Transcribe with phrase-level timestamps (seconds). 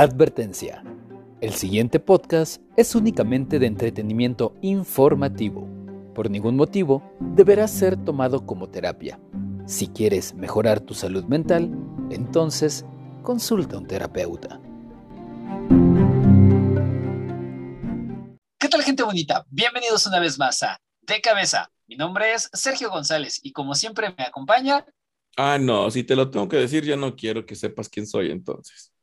[0.00, 0.82] Advertencia.
[1.42, 5.68] El siguiente podcast es únicamente de entretenimiento informativo.
[6.14, 9.20] Por ningún motivo deberá ser tomado como terapia.
[9.66, 11.70] Si quieres mejorar tu salud mental,
[12.10, 12.86] entonces
[13.22, 14.58] consulta a un terapeuta.
[18.58, 19.44] ¿Qué tal gente bonita?
[19.50, 21.70] Bienvenidos una vez más a De Cabeza.
[21.86, 24.82] Mi nombre es Sergio González y como siempre me acompaña...
[25.36, 28.30] Ah, no, si te lo tengo que decir ya no quiero que sepas quién soy
[28.30, 28.94] entonces.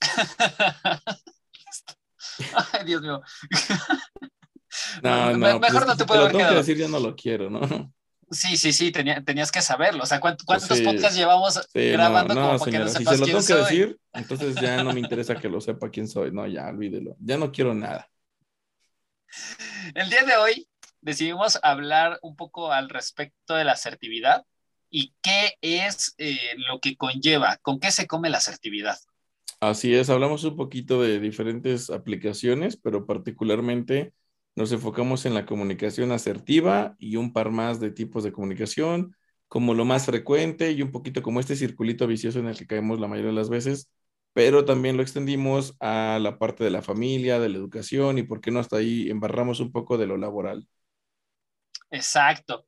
[2.72, 3.20] Ay, Dios mío.
[5.02, 6.56] No, no, mejor pues no te puedo haber que quedado.
[6.56, 7.92] decir ya no lo quiero, ¿no?
[8.30, 10.04] Sí, sí, sí, tenía- tenías que saberlo.
[10.04, 10.84] O sea, ¿cuántos, cuántos Sí.
[10.84, 13.54] podcasts llevamos Sí, grabando no, no, como para que no si se lo tengo que
[13.54, 16.30] decir, entonces ya no me interesa que lo sepa quién soy.
[16.30, 17.16] No, ya, olvídelo.
[17.18, 18.08] Ya no quiero nada.
[19.94, 20.68] El día de hoy
[21.00, 24.44] decidimos hablar un poco al respecto de la asertividad
[24.90, 28.98] y qué es eh, lo que conlleva, con qué se come la asertividad.
[29.60, 34.14] Así es, hablamos un poquito de diferentes aplicaciones, pero particularmente
[34.56, 39.14] nos enfocamos en la comunicación asertiva y un par más de tipos de comunicación,
[39.48, 43.00] como lo más frecuente y un poquito como este circulito vicioso en el que caemos
[43.00, 43.90] la mayoría de las veces,
[44.32, 48.40] pero también lo extendimos a la parte de la familia, de la educación y por
[48.40, 50.66] qué no hasta ahí embarramos un poco de lo laboral.
[51.90, 52.66] Exacto.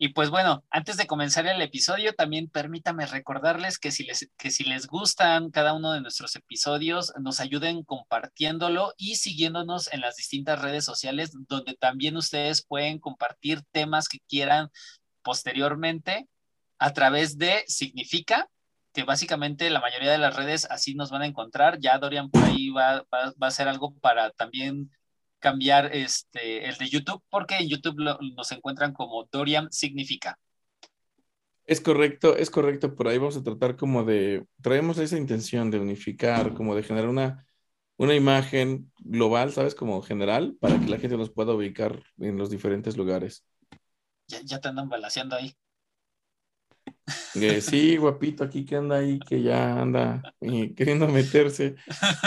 [0.00, 4.52] Y pues bueno, antes de comenzar el episodio, también permítame recordarles que si les, que
[4.52, 10.14] si les gustan cada uno de nuestros episodios, nos ayuden compartiéndolo y siguiéndonos en las
[10.14, 14.70] distintas redes sociales, donde también ustedes pueden compartir temas que quieran
[15.22, 16.28] posteriormente
[16.78, 18.48] a través de Significa,
[18.92, 21.80] que básicamente la mayoría de las redes así nos van a encontrar.
[21.80, 24.92] Ya Dorian por ahí va, va, va a hacer algo para también
[25.38, 30.38] cambiar este, el de YouTube, porque en YouTube lo, nos encuentran como Dorian Significa.
[31.64, 32.94] Es correcto, es correcto.
[32.94, 37.10] Por ahí vamos a tratar como de, traemos esa intención de unificar, como de generar
[37.10, 37.46] una,
[37.98, 39.74] una imagen global, ¿sabes?
[39.74, 43.44] Como general, para que la gente nos pueda ubicar en los diferentes lugares.
[44.28, 45.54] Ya, ya te andan balaseando ahí.
[47.34, 51.74] Eh, sí, guapito, aquí que anda ahí, que ya anda eh, queriendo meterse.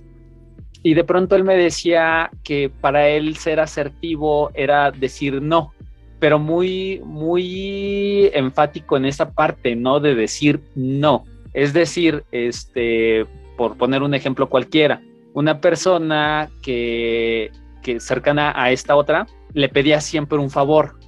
[0.82, 5.72] y de pronto él me decía que para él ser asertivo era decir no,
[6.18, 10.00] pero muy, muy enfático en esa parte, ¿no?
[10.00, 11.26] De decir no.
[11.54, 13.24] Es decir, este,
[13.56, 15.00] por poner un ejemplo cualquiera,
[15.34, 17.50] una persona que,
[17.82, 20.98] que, cercana a esta otra le pedía siempre un favor.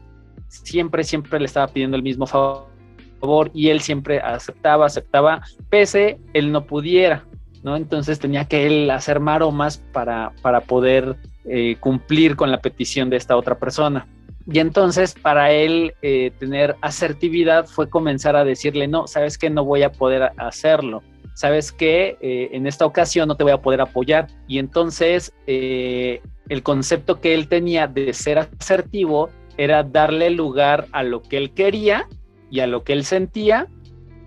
[0.48, 6.52] Siempre, siempre le estaba pidiendo el mismo favor y él siempre aceptaba, aceptaba, pese él
[6.52, 7.24] no pudiera,
[7.62, 7.76] ¿no?
[7.76, 13.16] Entonces tenía que él hacer maromas para, para poder eh, cumplir con la petición de
[13.16, 14.06] esta otra persona.
[14.46, 19.64] Y entonces para él eh, tener asertividad fue comenzar a decirle, no, sabes que no
[19.64, 21.02] voy a poder hacerlo
[21.34, 24.28] sabes que eh, en esta ocasión no te voy a poder apoyar.
[24.48, 31.02] Y entonces eh, el concepto que él tenía de ser asertivo era darle lugar a
[31.02, 32.08] lo que él quería
[32.50, 33.68] y a lo que él sentía,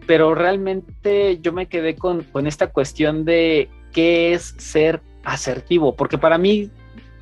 [0.06, 6.18] pero realmente yo me quedé con, con esta cuestión de qué es ser asertivo, porque
[6.18, 6.70] para mí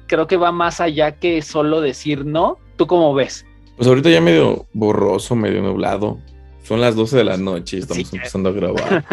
[0.07, 2.57] creo que va más allá que solo decir no.
[2.75, 3.45] ¿Tú cómo ves?
[3.75, 6.19] Pues ahorita ya medio borroso, medio nublado.
[6.65, 8.15] Son las 12 de la noche y estamos sí.
[8.15, 9.05] empezando a grabar.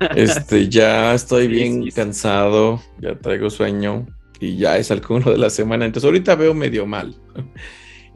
[0.16, 4.06] Este, ya estoy bien sí, sí, cansado, ya traigo sueño
[4.40, 5.84] y ya es el cúmulo de la semana.
[5.84, 7.14] Entonces ahorita veo medio mal.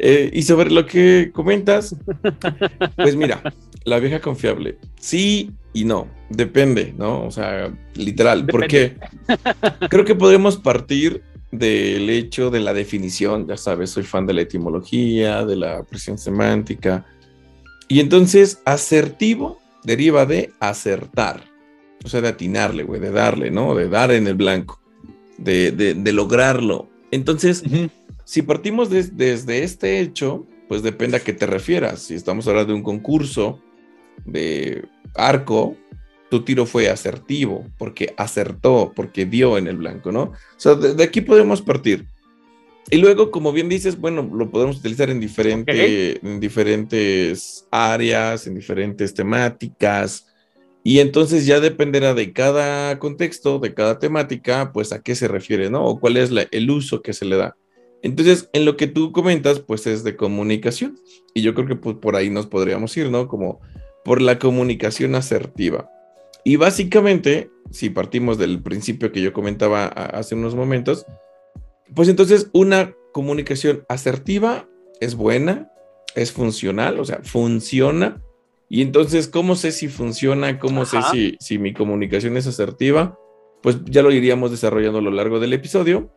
[0.02, 1.94] Eh, y sobre lo que comentas,
[2.96, 3.42] pues mira,
[3.84, 4.78] la vieja confiable.
[4.98, 6.08] Sí, y no.
[6.30, 7.26] Depende, ¿no?
[7.26, 8.46] O sea, literal.
[8.46, 8.96] Porque
[9.90, 11.22] creo que podemos partir
[11.52, 13.46] del hecho de la definición.
[13.46, 17.04] Ya sabes, soy fan de la etimología, de la presión semántica.
[17.90, 21.42] Y entonces, asertivo deriva de acertar.
[22.04, 23.74] O sea, de atinarle, güey, de darle, ¿no?
[23.74, 24.80] De dar en el blanco.
[25.38, 26.88] De, de, lograrlo.
[27.10, 27.64] Entonces,
[28.24, 32.02] si partimos desde este hecho, pues depende a qué te refieras.
[32.02, 33.60] Si estamos hablando de un concurso
[34.24, 34.84] de
[35.16, 35.76] arco,
[36.30, 40.22] tu tiro fue asertivo, porque acertó, porque dio en el blanco, ¿no?
[40.22, 42.06] O sea, de, aquí podemos partir.
[42.88, 48.54] Y luego, como bien dices, bueno, lo podemos utilizar en, diferente, en diferentes áreas, en
[48.54, 50.26] diferentes temáticas.
[50.82, 55.70] Y entonces ya dependerá de cada contexto, de cada temática, pues a qué se refiere,
[55.70, 55.84] ¿no?
[55.84, 57.56] O cuál es el uso que se le da.
[58.02, 60.98] Entonces, en lo que tú comentas, pues es de comunicación.
[61.34, 63.28] Y yo creo que pues, por ahí nos podríamos ir, ¿no?
[63.28, 63.60] Como
[64.04, 65.90] por la comunicación asertiva.
[66.44, 71.04] Y básicamente, si partimos del principio que yo comentaba hace unos momentos,
[71.94, 74.68] pues entonces una comunicación asertiva
[75.00, 75.70] es buena,
[76.14, 78.22] es funcional, o sea, funciona.
[78.68, 80.58] Y entonces, ¿cómo sé si funciona?
[80.58, 83.18] ¿Cómo sé si, si mi comunicación es asertiva?
[83.62, 86.12] Pues ya lo iríamos desarrollando a lo largo del episodio.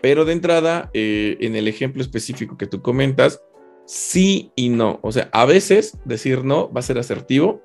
[0.00, 3.42] Pero de entrada, eh, en el ejemplo específico que tú comentas,
[3.84, 5.00] sí y no.
[5.02, 7.62] O sea, a veces decir no va a ser asertivo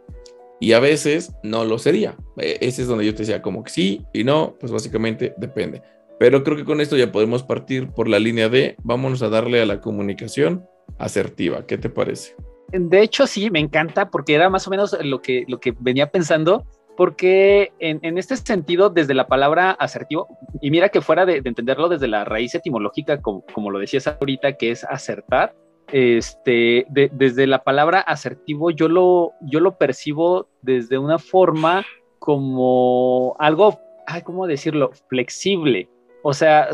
[0.60, 2.18] y a veces no lo sería.
[2.38, 5.82] E, ese es donde yo te decía como que sí y no, pues básicamente depende.
[6.24, 9.62] Pero creo que con esto ya podemos partir por la línea de vámonos a darle
[9.62, 10.66] a la comunicación
[10.98, 11.66] asertiva.
[11.68, 12.34] ¿Qué te parece?
[12.70, 16.12] De hecho, sí, me encanta porque era más o menos lo que, lo que venía
[16.12, 16.66] pensando
[16.96, 20.30] porque en, este sentido, desde la palabra asertivo,
[20.62, 24.72] y mira que fuera de, entenderlo desde la raíz etimológica, como, lo decías ahorita, que
[24.72, 25.54] es acertar,
[25.92, 31.84] este, desde la palabra asertivo yo lo, yo lo percibo desde una forma
[32.20, 33.78] como algo,
[34.08, 34.92] ay, ¿cómo decirlo?
[35.10, 35.90] Flexible.
[36.24, 36.70] O sea,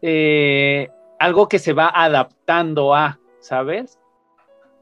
[0.00, 0.88] eh,
[1.18, 3.98] algo que se va adaptando a, ¿sabes?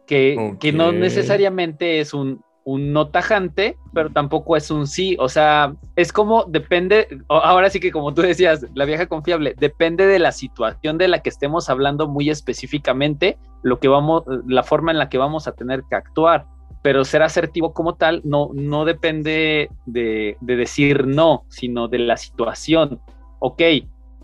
[0.07, 5.17] Que, que no necesariamente es un, un no tajante, pero tampoco es un sí.
[5.19, 10.07] O sea, es como depende, ahora sí que como tú decías, la vieja confiable, depende
[10.07, 14.93] de la situación de la que estemos hablando muy específicamente, lo que vamos, la forma
[14.93, 16.47] en la que vamos a tener que actuar.
[16.83, 22.17] Pero ser asertivo como tal no, no depende de, de decir no, sino de la
[22.17, 23.01] situación.
[23.41, 23.63] Ok,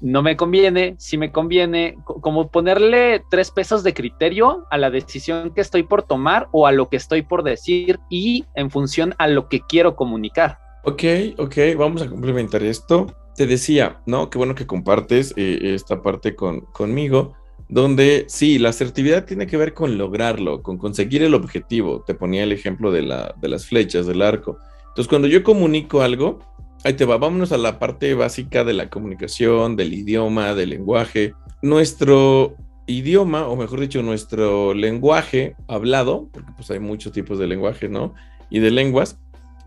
[0.00, 5.52] no me conviene, si me conviene, como ponerle tres pesos de criterio a la decisión
[5.54, 9.26] que estoy por tomar o a lo que estoy por decir y en función a
[9.26, 10.58] lo que quiero comunicar.
[10.84, 11.02] Ok,
[11.38, 13.06] ok, vamos a complementar esto.
[13.34, 14.30] Te decía, ¿no?
[14.30, 17.34] Qué bueno que compartes eh, esta parte con, conmigo,
[17.68, 22.04] donde sí, la asertividad tiene que ver con lograrlo, con conseguir el objetivo.
[22.06, 24.58] Te ponía el ejemplo de, la, de las flechas, del arco.
[24.88, 26.38] Entonces, cuando yo comunico algo,
[26.84, 31.34] Ahí te va, vámonos a la parte básica de la comunicación, del idioma, del lenguaje.
[31.62, 32.56] Nuestro
[32.86, 38.14] idioma, o mejor dicho, nuestro lenguaje hablado, porque pues hay muchos tipos de lenguaje, ¿no?
[38.50, 39.18] Y de lenguas,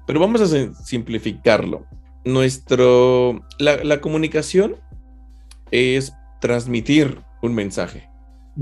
[0.08, 1.86] pero vamos a simplificarlo.
[2.24, 4.76] Nuestro, la, la comunicación
[5.72, 8.10] es transmitir un mensaje.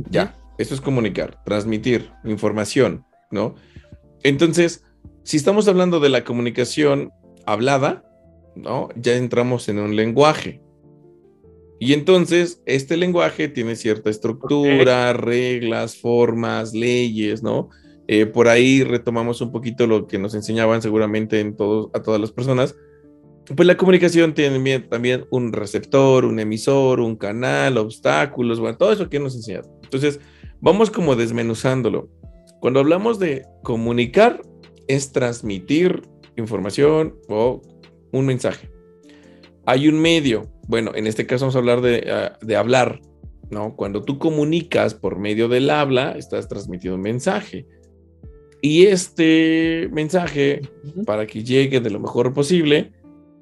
[0.10, 3.56] Ya, eso es comunicar, transmitir información, ¿no?
[4.24, 4.84] Entonces,
[5.24, 7.12] si estamos hablando de la comunicación
[7.46, 8.04] hablada,
[8.62, 8.90] ¿no?
[8.96, 10.62] Ya entramos en un lenguaje.
[11.80, 17.70] Y entonces, este lenguaje tiene cierta estructura, reglas, formas, leyes, ¿no?
[18.08, 22.20] Eh, por ahí retomamos un poquito lo que nos enseñaban seguramente en todos, a todas
[22.20, 22.76] las personas.
[23.56, 29.10] Pues la comunicación tiene también un receptor, un emisor, un canal, obstáculos, bueno, todo eso
[29.10, 29.64] que nos enseñan.
[29.84, 30.20] Entonces,
[30.60, 32.10] vamos como desmenuzándolo.
[32.60, 34.42] Cuando hablamos de comunicar,
[34.88, 36.02] es transmitir
[36.38, 37.62] información o
[38.12, 38.70] un mensaje.
[39.66, 43.02] Hay un medio, bueno, en este caso vamos a hablar de, ah, de hablar,
[43.50, 43.76] ¿no?
[43.76, 47.66] Cuando tú comunicas por medio del habla, estás transmitiendo un mensaje.
[48.62, 50.62] Y este mensaje,
[51.06, 52.92] para que llegue de lo mejor posible,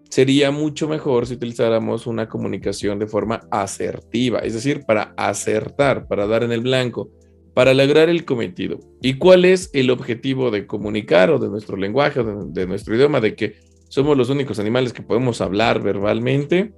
[0.09, 6.27] sería mucho mejor si utilizáramos una comunicación de forma asertiva, es decir, para acertar, para
[6.27, 7.09] dar en el blanco,
[7.53, 8.79] para lograr el cometido.
[9.01, 13.21] ¿Y cuál es el objetivo de comunicar o de nuestro lenguaje o de nuestro idioma?
[13.21, 13.55] De que
[13.89, 16.73] somos los únicos animales que podemos hablar verbalmente.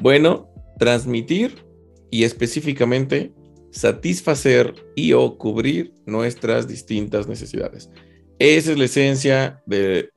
[0.00, 1.64] Bueno, transmitir
[2.10, 3.32] y específicamente
[3.70, 7.90] satisfacer y o cubrir nuestras distintas necesidades.
[8.38, 10.10] Esa es la esencia del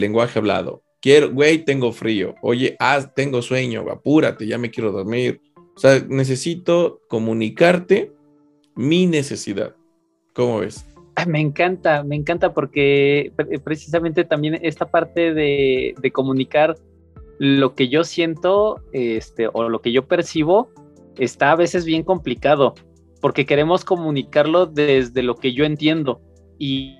[0.00, 0.82] lenguaje hablado.
[1.00, 2.34] Quiero, güey, tengo frío.
[2.42, 2.76] Oye,
[3.14, 5.40] tengo sueño, apúrate, ya me quiero dormir.
[5.76, 8.12] O sea, necesito comunicarte
[8.74, 9.74] mi necesidad.
[10.34, 10.84] ¿Cómo ves?
[11.28, 13.32] me encanta, me encanta porque
[13.64, 16.76] precisamente también esta parte de, comunicar
[17.38, 20.70] lo que yo siento este, o lo que yo percibo
[21.16, 22.74] está a veces bien complicado
[23.20, 26.20] porque queremos comunicarlo desde lo que yo entiendo.
[26.58, 26.96] Y,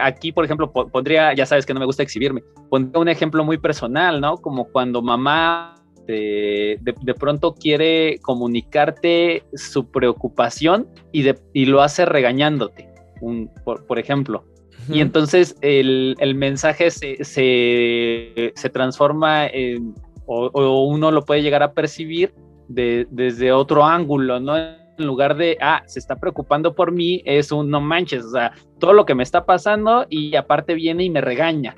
[0.00, 3.58] aquí, por ejemplo, pondría, ya sabes que no me gusta exhibirme, pondría un ejemplo muy
[3.58, 4.36] personal, ¿no?
[4.36, 5.74] Como cuando mamá
[6.06, 12.89] de, de, pronto quiere comunicarte su preocupación y lo hace regañándote,
[13.20, 14.44] un, por, por, ejemplo.
[14.88, 19.94] Y entonces el, el mensaje se, se, se transforma en,
[20.26, 22.32] o, o, uno lo puede llegar a percibir
[22.68, 24.56] de, desde otro ángulo, ¿no?
[25.00, 28.52] en lugar de, ah, se está preocupando por mí, es un no manches, o sea,
[28.78, 31.74] todo lo que me está pasando y aparte viene y me regaña.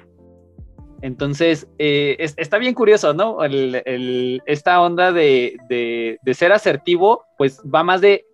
[1.01, 3.43] Entonces, eh, está bien curioso, ¿no?
[3.43, 8.25] El, esta onda de, de, ser asertivo, pues va más de,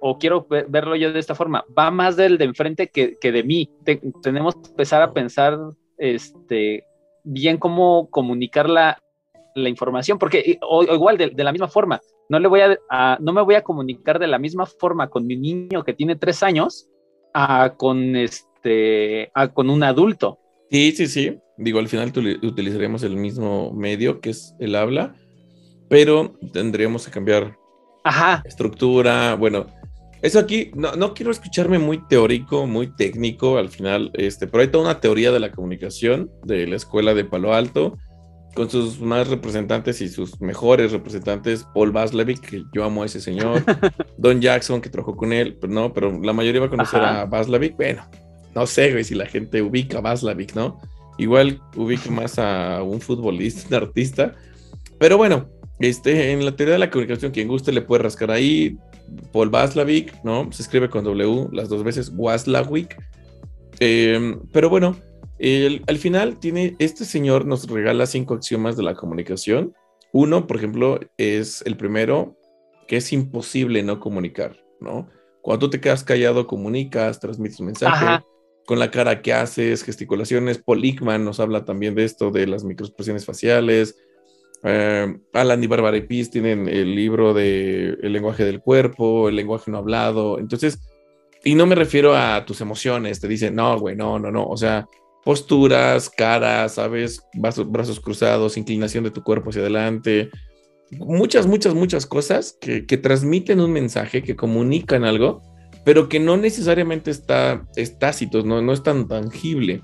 [0.00, 3.42] o quiero verlo yo de esta forma, va más del de enfrente que, que de
[3.42, 3.70] mí.
[4.22, 5.58] tenemos que empezar a pensar
[5.96, 6.84] este,
[7.24, 8.98] bien cómo comunicar la,
[9.54, 13.42] la información, porque o, igual de, la misma forma, no, le voy a, no me
[13.42, 16.88] voy a comunicar de la misma forma con mi niño que tiene tres años
[17.34, 20.38] a con, este, a con un adulto.
[20.70, 21.38] Sí, sí, sí.
[21.56, 25.14] Digo, al final utilizaremos el mismo medio que es el habla,
[25.88, 27.57] pero tendríamos que cambiar
[28.08, 28.42] Ajá.
[28.44, 29.34] estructura.
[29.34, 29.66] Bueno,
[30.22, 34.68] eso aquí, no, no, quiero escucharme muy teórico, muy técnico al final, este, pero hay
[34.68, 37.96] toda una teoría de la comunicación de la escuela de Palo Alto
[38.54, 43.20] con sus más representantes y sus mejores representantes, Paul Vaslavic, que yo amo a ese
[43.20, 43.62] señor,
[44.18, 47.24] Don Jackson, que trabajó con él, pero no, pero la mayoría va a conocer a
[47.24, 48.02] Vaslavic, bueno,
[48.56, 50.80] no sé, güey, si la gente ubica a Vaslavic, ¿no?
[51.18, 54.34] Igual ubica más a un futbolista, un artista,
[54.98, 55.48] pero bueno,
[55.80, 58.76] este, en la teoría de la comunicación, quien guste le puede rascar ahí,
[59.32, 60.50] Paul Vaslavic, ¿no?
[60.52, 62.96] Se escribe con W las dos veces, Waslavic,
[63.80, 64.96] eh, pero bueno,
[65.86, 69.74] al final tiene, este señor nos regala cinco axiomas de la comunicación.
[70.12, 72.36] Uno, por ejemplo, es el primero,
[72.86, 75.08] que es imposible no comunicar, ¿no?
[75.42, 78.24] Cuando tú te quedas callado, comunicas, transmites un mensaje.
[78.66, 80.58] Con la cara que haces, gesticulaciones.
[80.58, 83.96] Paul Ekman nos habla también de esto, de las microexpresiones faciales.
[84.64, 89.70] Eh, Alan y Barbara Pease tienen el libro de El lenguaje del cuerpo, el lenguaje
[89.70, 90.38] no hablado.
[90.38, 90.80] Entonces,
[91.44, 94.46] y no me refiero a tus emociones, te dicen, no, güey, no, no, no.
[94.46, 94.88] O sea,
[95.24, 97.22] posturas, caras, ¿sabes?
[97.34, 100.30] Brazos, cruzados, inclinación de tu cuerpo hacia adelante.
[100.90, 105.42] Muchas, muchas, muchas cosas que, transmiten un mensaje, que comunican algo,
[105.84, 109.82] pero que no necesariamente está es tácito, no, no es tan tangible.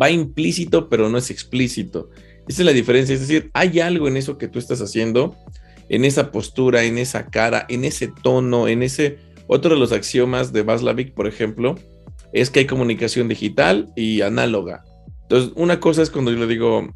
[0.00, 2.10] Va implícito, pero no es explícito.
[2.48, 3.14] Esa es la diferencia.
[3.14, 5.36] Es decir, hay algo en eso que tú estás haciendo,
[5.88, 9.18] en esa postura, en esa cara, en ese tono, en ese...
[9.46, 11.74] Otro de los axiomas de Vaslavic, por ejemplo,
[12.32, 14.84] es que hay comunicación digital y análoga.
[15.22, 16.88] Entonces, una cosa es cuando yo le digo,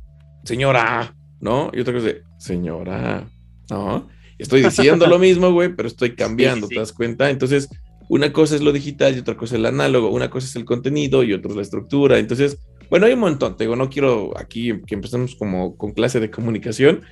[0.44, 1.70] señora, ¿no?
[1.74, 3.28] Y otra cosa es, señora,
[3.70, 4.08] ¿no?
[4.38, 7.30] Estoy diciendo lo mismo, güey, pero estoy cambiando, ¿te das cuenta?
[7.30, 7.68] Entonces,
[8.08, 10.64] una cosa es lo digital y otra cosa es el análogo, una cosa es el
[10.64, 12.18] contenido y otra es la estructura.
[12.18, 12.58] Entonces,
[12.90, 16.30] bueno, hay un montón, te digo, no quiero aquí que empecemos como con clase de
[16.30, 17.02] comunicación,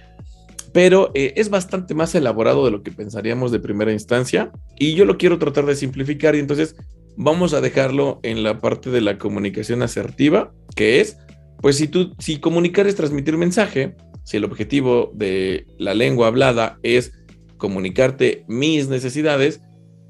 [0.73, 5.04] pero eh, es bastante más elaborado de lo que pensaríamos de primera instancia y yo
[5.04, 6.76] lo quiero tratar de simplificar y entonces
[7.16, 11.19] vamos a dejarlo en la parte de la comunicación asertiva, que es,
[11.61, 16.78] pues si tú, si comunicar es transmitir mensaje, si el objetivo de la lengua hablada
[16.83, 17.12] es
[17.57, 19.61] comunicarte mis necesidades,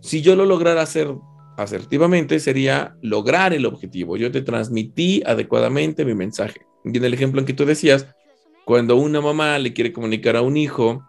[0.01, 1.09] si yo lo lograra hacer
[1.57, 4.17] asertivamente sería lograr el objetivo.
[4.17, 6.67] Yo te transmití adecuadamente mi mensaje.
[6.85, 8.07] Y en el ejemplo en que tú decías,
[8.65, 11.05] cuando una mamá le quiere comunicar a un hijo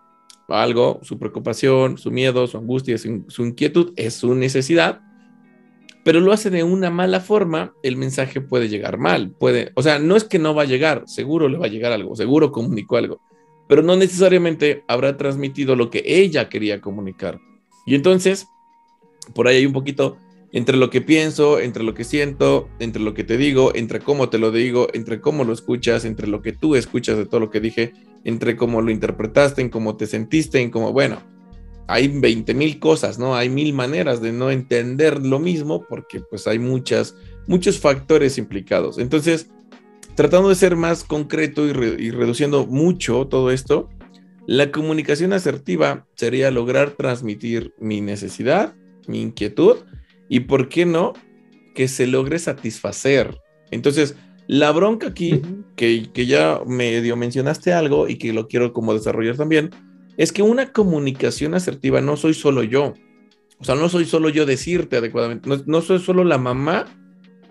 [0.47, 5.01] algo, su preocupación, su miedo, su angustia, su, inquietud, es su necesidad,
[6.03, 9.31] pero lo hace de una mala forma, el mensaje puede llegar mal.
[9.31, 11.91] Puede, o sea, no es que no va a llegar, seguro le va a llegar
[11.91, 13.21] algo, seguro comunicó algo,
[13.67, 17.39] pero no necesariamente habrá transmitido lo que ella quería comunicar.
[17.87, 18.47] Y entonces,
[19.33, 20.17] por ahí hay un poquito
[20.55, 24.29] entre lo que pienso, entre lo que siento, entre lo que te digo, entre cómo
[24.29, 27.49] te lo digo, entre cómo lo escuchas, entre lo que tú escuchas de todo lo
[27.49, 27.91] que dije,
[28.23, 31.21] entre cómo lo interpretaste, en cómo te sentiste, en cómo, bueno,
[31.87, 33.35] hay 20 mil cosas, ¿no?
[33.35, 38.97] Hay mil maneras de no entender lo mismo porque pues hay muchas, muchos factores implicados.
[38.97, 39.49] Entonces,
[40.15, 43.89] tratando de ser más concreto y, y reduciendo mucho todo esto,
[44.47, 48.73] la comunicación asertiva sería lograr transmitir mi necesidad,
[49.05, 49.79] mi inquietud
[50.29, 51.13] y, ¿por qué no?
[51.73, 53.37] Que se logre satisfacer.
[53.71, 54.15] Entonces,
[54.47, 55.41] la bronca aquí,
[55.75, 59.71] que, que ya medio mencionaste algo y que lo quiero como desarrollar también,
[60.17, 62.93] es que una comunicación asertiva no soy solo yo.
[63.59, 66.85] O sea, no soy solo yo decirte adecuadamente, no, soy solo la mamá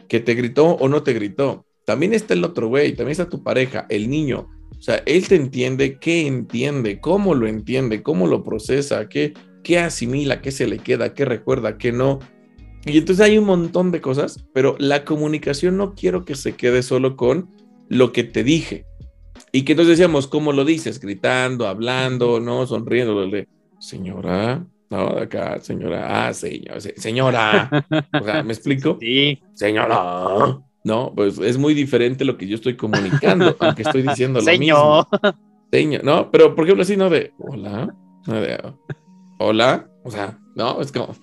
[0.08, 1.64] que te gritó o no te gritó.
[1.86, 4.48] También está el otro güey, también está tu pareja, el niño.
[4.78, 9.78] O sea, él te entiende, qué entiende, cómo lo entiende, cómo lo procesa, qué, qué
[9.78, 12.20] asimila, qué se le queda, qué recuerda, qué no.
[12.86, 16.82] Y entonces hay un montón de cosas, pero la comunicación no quiero que se quede
[16.82, 17.48] solo con
[17.88, 18.84] lo que te dije.
[19.52, 21.00] Y que entonces decíamos, ¿cómo lo dices?
[21.00, 22.66] Gritando, hablando, ¿no?
[22.66, 23.30] Sonriendo.
[23.78, 27.86] Señora, no, de acá, señora, ah, señora, señora.
[28.20, 28.98] O sea, ¿me explico?
[29.00, 29.40] Sí.
[29.54, 30.60] Señora.
[30.84, 35.08] No, pues es muy diferente lo que yo estoy comunicando, aunque estoy diciendo lo mismo.
[35.72, 36.04] Señor.
[36.04, 37.08] No, pero por ejemplo, así, ¿no?
[37.08, 37.94] De hola,
[38.26, 38.74] no de
[39.38, 41.14] hola, o sea, no, es como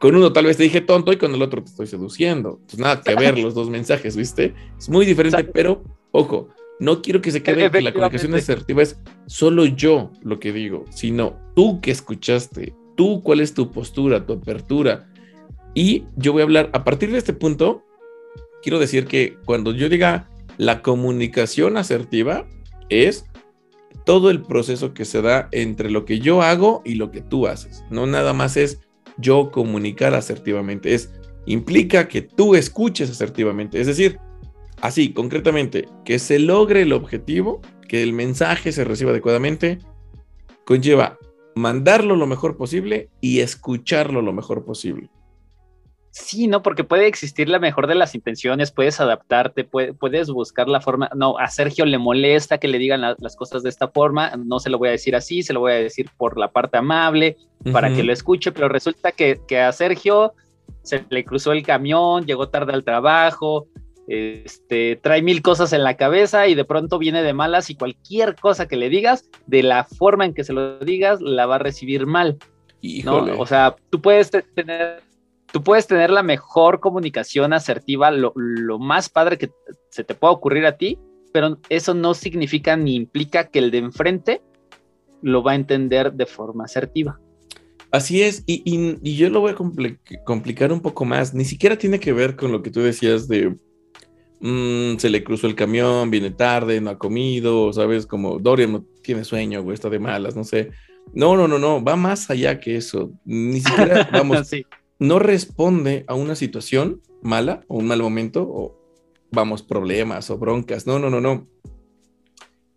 [0.00, 2.60] con uno tal vez te dije tonto y con el otro te estoy seduciendo.
[2.66, 4.54] Pues nada que ver los dos mensajes, ¿viste?
[4.78, 8.98] Es muy diferente, pero ojo, no quiero que se quede que la comunicación asertiva es
[9.26, 14.34] solo yo lo que digo, sino tú que escuchaste, tú cuál es tu postura, tu
[14.34, 15.08] apertura.
[15.74, 17.84] Y yo voy a hablar, a partir de este punto,
[18.62, 22.46] quiero decir que cuando yo diga la comunicación asertiva
[22.88, 23.26] es
[24.04, 27.46] todo el proceso que se da entre lo que yo hago y lo que tú
[27.46, 27.84] haces.
[27.90, 28.80] No nada más es
[29.18, 31.12] yo comunicar asertivamente, es
[31.46, 34.18] implica que tú escuches asertivamente, es decir,
[34.80, 39.78] así concretamente, que se logre el objetivo, que el mensaje se reciba adecuadamente,
[40.64, 41.18] conlleva
[41.54, 45.10] mandarlo lo mejor posible y escucharlo lo mejor posible.
[46.12, 50.82] Sí, no, porque puede existir la mejor de las intenciones, puedes adaptarte, puedes buscar la
[50.82, 51.10] forma.
[51.14, 54.68] No, a Sergio le molesta que le digan las cosas de esta forma, no se
[54.68, 57.38] lo voy a decir así, se lo voy a decir por la parte amable,
[57.72, 60.34] para que lo escuche, pero resulta que, que, a Sergio
[60.82, 63.68] se le cruzó el camión, llegó tarde al trabajo,
[64.06, 68.34] este, trae mil cosas en la cabeza y de pronto viene de malas y cualquier
[68.34, 71.58] cosa que le digas, de la forma en que se lo digas, la va a
[71.58, 72.36] recibir mal.
[73.04, 73.40] ¿no?
[73.40, 75.00] O sea, tú puedes tener
[75.52, 78.32] tú puedes tener la mejor comunicación asertiva, lo,
[78.78, 79.50] más padre que
[79.90, 80.98] se te pueda ocurrir a ti,
[81.32, 84.42] pero eso no significa ni implica que el de enfrente
[85.20, 87.20] lo va a entender de forma asertiva.
[87.90, 91.34] Así es, y, yo lo voy a complicar un poco más.
[91.34, 93.54] Ni siquiera tiene que ver con lo que tú decías de
[94.40, 98.84] mm, se le cruzó el camión, viene tarde, no ha comido, sabes, como Dorian no
[99.02, 100.70] tiene sueño, güey, está de malas, no sé.
[101.12, 103.12] No, no, no, no, va más allá que eso.
[103.26, 104.64] Ni siquiera, vamos, sí
[105.02, 108.78] no responde a una situación mala o un mal momento o
[109.32, 110.86] vamos, problemas o broncas.
[110.86, 111.48] No, no, no, no.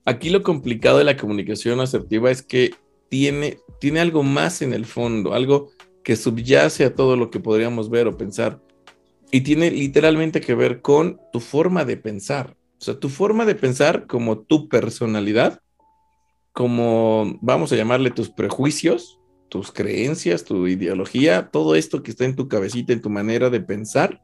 [0.06, 2.74] Aquí lo complicado de la comunicación asertiva es que
[3.10, 5.70] tiene, tiene algo más en el fondo, algo
[6.04, 8.60] que subyace a todo lo que podríamos ver o pensar.
[9.32, 12.58] Y tiene literalmente que ver con tu forma de pensar.
[12.80, 15.62] O sea, tu forma de pensar como tu personalidad,
[16.54, 22.36] como vamos a llamarle tus prejuicios, tus creencias, tu ideología, todo esto que está en
[22.36, 24.22] tu cabecita, en tu manera de pensar,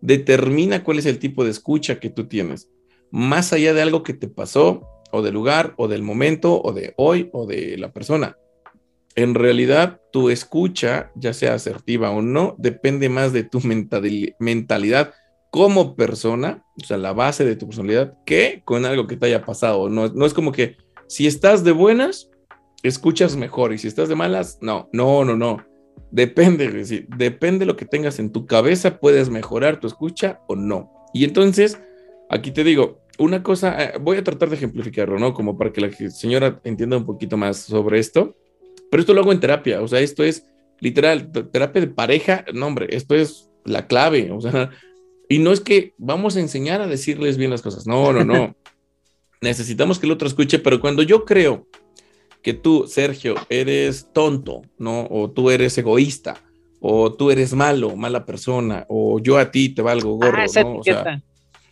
[0.00, 2.68] determina cuál es el tipo de escucha que tú tienes.
[3.10, 6.94] Más allá de algo que te pasó, o del lugar, o del momento, o de
[6.96, 8.36] hoy, o de la persona.
[9.14, 13.60] En realidad, tu escucha, ya sea asertiva o no, depende más de tu
[14.38, 15.12] mentalidad
[15.50, 19.44] como persona, o sea, la base de tu personalidad, que con algo que te haya
[19.44, 19.90] pasado.
[19.90, 22.30] No, no es como que si estás de buenas,
[22.82, 25.64] escuchas mejor y si estás de malas, no, no, no, no.
[26.10, 26.68] Depende,
[27.16, 30.92] depende de lo que tengas en tu cabeza, puedes mejorar tu escucha o no.
[31.14, 31.80] Y entonces,
[32.28, 35.32] aquí te digo, una cosa, eh, voy a tratar de ejemplificarlo, ¿no?
[35.32, 38.36] Como para que la señora entienda un poquito más sobre esto.
[38.90, 40.44] Pero esto lo hago en terapia, o sea, esto es
[40.80, 44.70] literal, terapia de pareja, no, hombre, esto es la clave, o sea,
[45.28, 48.54] y no es que vamos a enseñar a decirles bien las cosas, no, no, no.
[49.40, 51.66] Necesitamos que el otro escuche, pero cuando yo creo
[52.42, 55.06] que tú, Sergio, eres tonto, ¿no?
[55.10, 56.42] O tú eres egoísta,
[56.80, 60.78] o tú eres malo, mala persona, o yo a ti te valgo gorro, ah, ¿no?
[60.78, 61.22] O sea,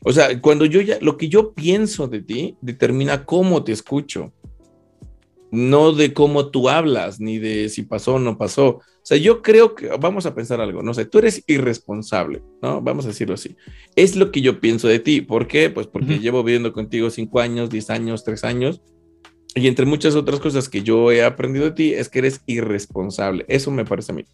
[0.03, 4.33] o sea, cuando yo ya, lo que yo pienso de ti determina cómo te escucho,
[5.51, 8.67] no de cómo tú hablas, ni de si pasó o no pasó.
[8.69, 12.81] O sea, yo creo que, vamos a pensar algo, no sé, tú eres irresponsable, ¿no?
[12.81, 13.57] Vamos a decirlo así.
[13.97, 15.21] Es lo que yo pienso de ti.
[15.21, 15.69] ¿Por qué?
[15.69, 18.81] Pues porque llevo viviendo contigo cinco años, diez años, tres años,
[19.55, 23.45] y entre muchas otras cosas que yo he aprendido de ti es que eres irresponsable.
[23.49, 24.25] Eso me parece a mí.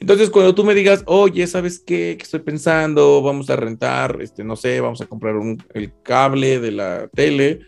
[0.00, 2.16] Entonces, cuando tú me digas, oye, ¿sabes qué?
[2.18, 3.20] ¿Qué estoy pensando?
[3.22, 5.34] Vamos a rentar, este, no sé, vamos a comprar
[5.74, 7.60] el cable de la tele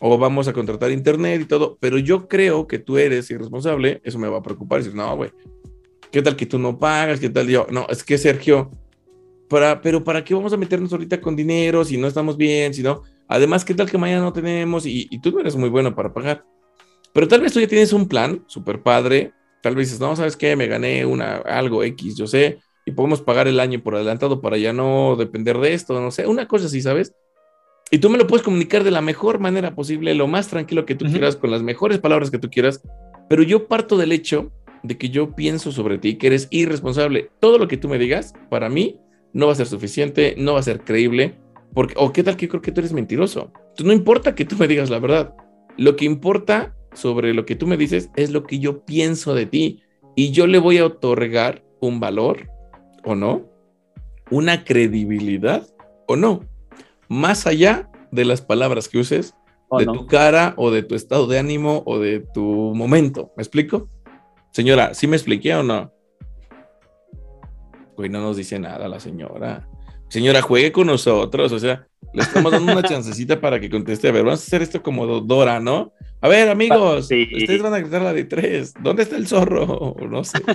[0.00, 4.18] o vamos a contratar internet y todo, pero yo creo que tú eres irresponsable, eso
[4.18, 4.78] me va a preocupar.
[4.80, 5.30] Decir, no, güey,
[6.10, 7.20] ¿qué tal que tú no pagas?
[7.20, 7.66] ¿Qué tal yo?
[7.70, 8.70] No, es que Sergio,
[9.48, 12.74] para, pero ¿para qué vamos a meternos ahorita con dinero si no estamos bien?
[12.74, 15.94] Si no, Además, ¿qué tal que mañana no tenemos y, tú no eres muy bueno
[15.94, 16.44] para pagar?
[17.12, 20.36] Pero tal vez tú ya tienes un plan súper padre Tal vez dices, no, ¿sabes
[20.36, 20.54] qué?
[20.56, 24.56] Me gané una, algo X, yo sé, y podemos pagar el año por adelantado para
[24.56, 27.12] ya no depender de esto, no sé, una cosa así, ¿sabes?
[27.90, 30.94] Y tú me lo puedes comunicar de la mejor manera posible, lo más tranquilo que
[30.94, 32.82] tú quieras, con las mejores palabras que tú quieras,
[33.28, 37.30] pero yo parto del hecho de que yo pienso sobre ti, que eres irresponsable.
[37.40, 39.00] Todo lo que tú me digas, para mí,
[39.32, 41.34] no va a ser suficiente, no va a ser creíble,
[41.74, 43.52] porque, o qué tal que creo que tú eres mentiroso.
[43.54, 45.34] Entonces, no importa que tú me digas la verdad,
[45.76, 49.46] lo que importa sobre lo que tú me dices es lo que yo pienso de
[49.46, 49.82] ti
[50.16, 52.50] y yo le voy a otorgar un valor
[53.04, 53.48] o no,
[54.30, 55.66] una credibilidad
[56.06, 56.40] o no,
[57.08, 59.34] más allá de las palabras que uses,
[59.76, 62.42] de tu cara o de tu estado de ánimo o de tu
[62.74, 63.32] momento.
[63.36, 63.88] ¿Me explico?
[64.50, 65.92] Señora, ¿sí me expliqué o no?
[67.96, 69.68] Güey, no nos dice nada la señora.
[70.08, 74.08] Señora, juegue con nosotros, o sea, le estamos dando una chancecita para que conteste.
[74.08, 75.92] A ver, vamos a hacer esto como Dora, ¿no?
[76.20, 78.74] A ver, amigos, ustedes van a gritar la de tres.
[78.80, 79.96] ¿Dónde está el zorro?
[80.08, 80.38] No sé.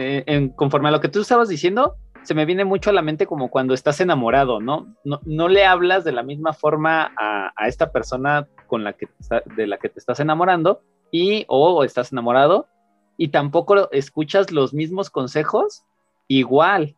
[0.00, 3.02] Eh, en, conforme a lo que tú estabas diciendo, se me viene mucho a la
[3.02, 4.94] mente como cuando estás enamorado, ¿no?
[5.02, 9.08] No, no le hablas de la misma forma a, a esta persona con la que
[9.56, 12.68] de la que te estás enamorando y o estás enamorado
[13.16, 15.82] y tampoco escuchas los mismos consejos
[16.28, 16.94] igual.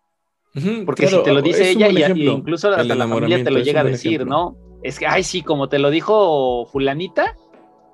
[0.84, 3.84] Porque si te lo dice ella, y, incluso hasta la familia te lo llega a
[3.84, 4.56] decir, ¿no?
[4.82, 7.36] Es que, ay, sí, como te lo dijo fulanita,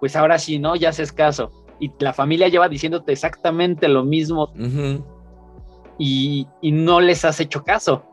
[0.00, 0.76] pues ahora sí, ¿no?
[0.76, 1.50] Ya haces caso.
[1.78, 4.52] Y la familia lleva diciéndote exactamente lo mismo
[5.98, 8.04] y, no les has hecho caso.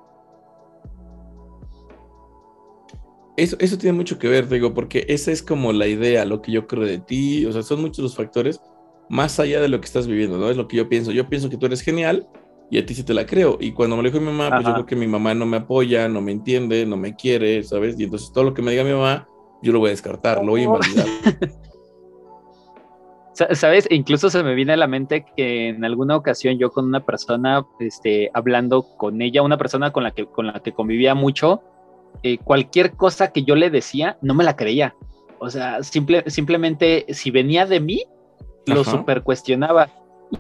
[3.38, 6.52] Eso, eso tiene mucho que ver, digo, porque esa es como la idea, lo que
[6.52, 8.62] yo creo de ti, o sea, son muchos los factores
[9.10, 10.50] más allá de lo que estás viviendo, ¿no?
[10.50, 11.12] Es lo que yo pienso.
[11.12, 12.28] Yo pienso que tú eres genial
[12.74, 13.60] y a ti sí te la creo.
[13.62, 15.58] Y cuando me lo dijo mi mamá, pues yo creo que mi mamá no me
[15.58, 18.00] apoya, no me entiende, no me quiere, ¿sabes?
[18.00, 19.30] Y entonces todo lo que me diga mi mamá,
[19.62, 20.76] yo lo voy a descartar, lo voy a oh.
[20.76, 21.06] invalidar.
[23.52, 23.88] ¿Sabes?
[23.92, 27.64] Incluso se me viene a la mente que en alguna ocasión yo con una persona,
[27.80, 31.62] este, hablando con ella, una persona con la que, con la que convivía mucho,
[32.24, 34.96] eh, cualquier cosa que yo le decía, no me la creía.
[35.38, 38.04] O sea, simple, simplemente si venía de mí,
[38.66, 39.90] lo super cuestionaba.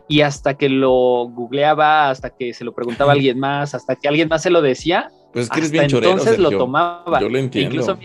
[0.08, 4.08] Y hasta que lo googleaba, hasta que se lo preguntaba a alguien más, hasta que
[4.08, 7.20] alguien más se lo decía, pues que eres bien chorero, entonces lo tomaba.
[7.20, 7.76] Yo lo entiendo.
[7.76, 7.98] Incluso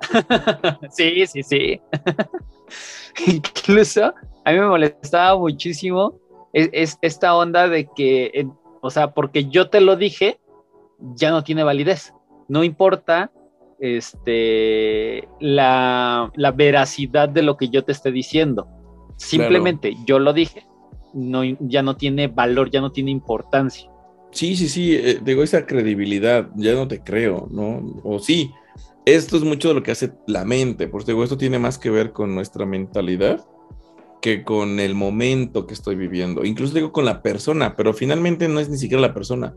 [0.90, 1.80] sí, sí, sí.
[3.26, 6.20] Incluso a mí me molestaba muchísimo
[6.52, 8.46] es, esta onda de que,
[8.80, 10.38] o sea, porque yo te lo dije,
[10.98, 12.12] ya no tiene validez.
[12.48, 13.30] No importa
[13.80, 18.68] este, la, la veracidad de lo que yo te esté diciendo.
[19.16, 20.66] Simplemente yo lo dije,
[21.14, 23.90] no, ya no tiene valor, ya no tiene importancia.
[24.30, 28.00] Sí, sí, sí, eh, digo, esa credibilidad, ya no te creo, ¿no?
[28.02, 28.50] O sí,
[29.04, 31.90] esto es mucho de lo que hace la mente, porque digo, esto tiene más que
[31.90, 33.44] ver con nuestra mentalidad
[34.22, 38.60] que con el momento que estoy viviendo, incluso digo con la persona, pero finalmente no
[38.60, 39.54] es ni siquiera la persona,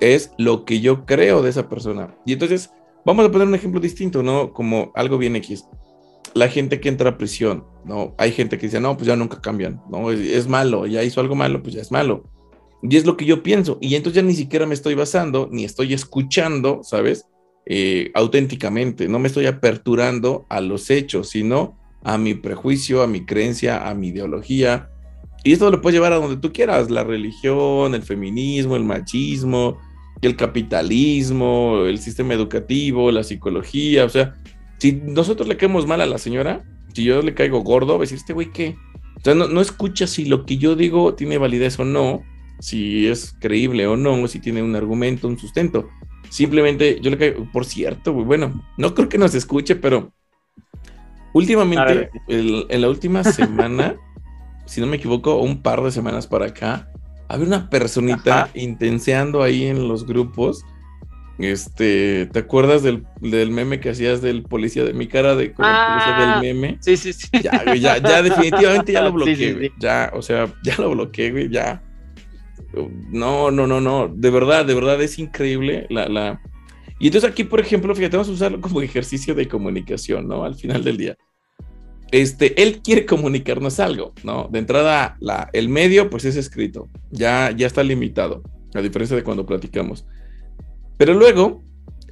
[0.00, 2.16] es lo que yo creo de esa persona.
[2.24, 2.70] Y entonces,
[3.04, 4.52] vamos a poner un ejemplo distinto, ¿no?
[4.52, 5.66] Como algo bien X
[6.34, 8.14] la gente que entra a prisión, ¿no?
[8.18, 10.10] Hay gente que dice, no, pues ya nunca cambian, ¿no?
[10.10, 12.24] Es, malo, ya hizo algo malo, pues ya es malo.
[12.82, 13.78] Y es lo que yo pienso.
[13.80, 17.26] Y entonces ya ni siquiera me estoy basando, ni estoy escuchando, ¿sabes?
[17.66, 23.26] Eh, auténticamente, no me estoy aperturando a los hechos, sino a mi prejuicio, a mi
[23.26, 24.90] creencia, a mi ideología.
[25.44, 29.78] Y esto lo puedes llevar a donde tú quieras, la religión, el feminismo, el machismo,
[30.22, 34.36] el capitalismo, el sistema educativo, la psicología, o sea,
[34.78, 38.00] si nosotros le caemos mal a la señora, si yo le caigo gordo, va a
[38.00, 38.76] decir, este güey, ¿qué?
[39.16, 42.22] O sea, no, escucha si lo que yo digo tiene validez o no,
[42.60, 45.88] si es creíble o no, si tiene un argumento, un sustento.
[46.28, 50.12] Simplemente yo le caigo, por cierto, güey, bueno, no creo que nos escuche, pero
[51.32, 53.96] últimamente, en la última semana,
[54.66, 56.88] si no me equivoco, un par de semanas para acá,
[57.28, 60.64] había una personita intenseando ahí en los grupos
[61.38, 66.28] este, ¿te acuerdas del, meme que hacías del policía de mi cara de policía del
[66.30, 66.78] ah, meme?
[66.80, 67.28] Sí, sí, sí.
[67.42, 69.72] Ya, ya, ya definitivamente ya lo bloqueé, güey.
[69.78, 71.82] Ya, o sea, ya lo bloqueé, güey, ya.
[73.10, 74.08] No, no, no, no.
[74.08, 76.40] De verdad, de verdad es increíble la, la.
[76.98, 80.44] Y entonces aquí, por ejemplo, fíjate, vamos a usarlo como ejercicio de comunicación, ¿no?
[80.44, 81.16] Al final del día.
[82.10, 84.48] Este, él quiere comunicarnos algo, ¿no?
[84.50, 86.88] De entrada, la, el medio, pues es escrito.
[87.10, 88.42] Ya, ya está limitado,
[88.74, 90.06] a diferencia de cuando platicamos.
[90.98, 91.62] Pero luego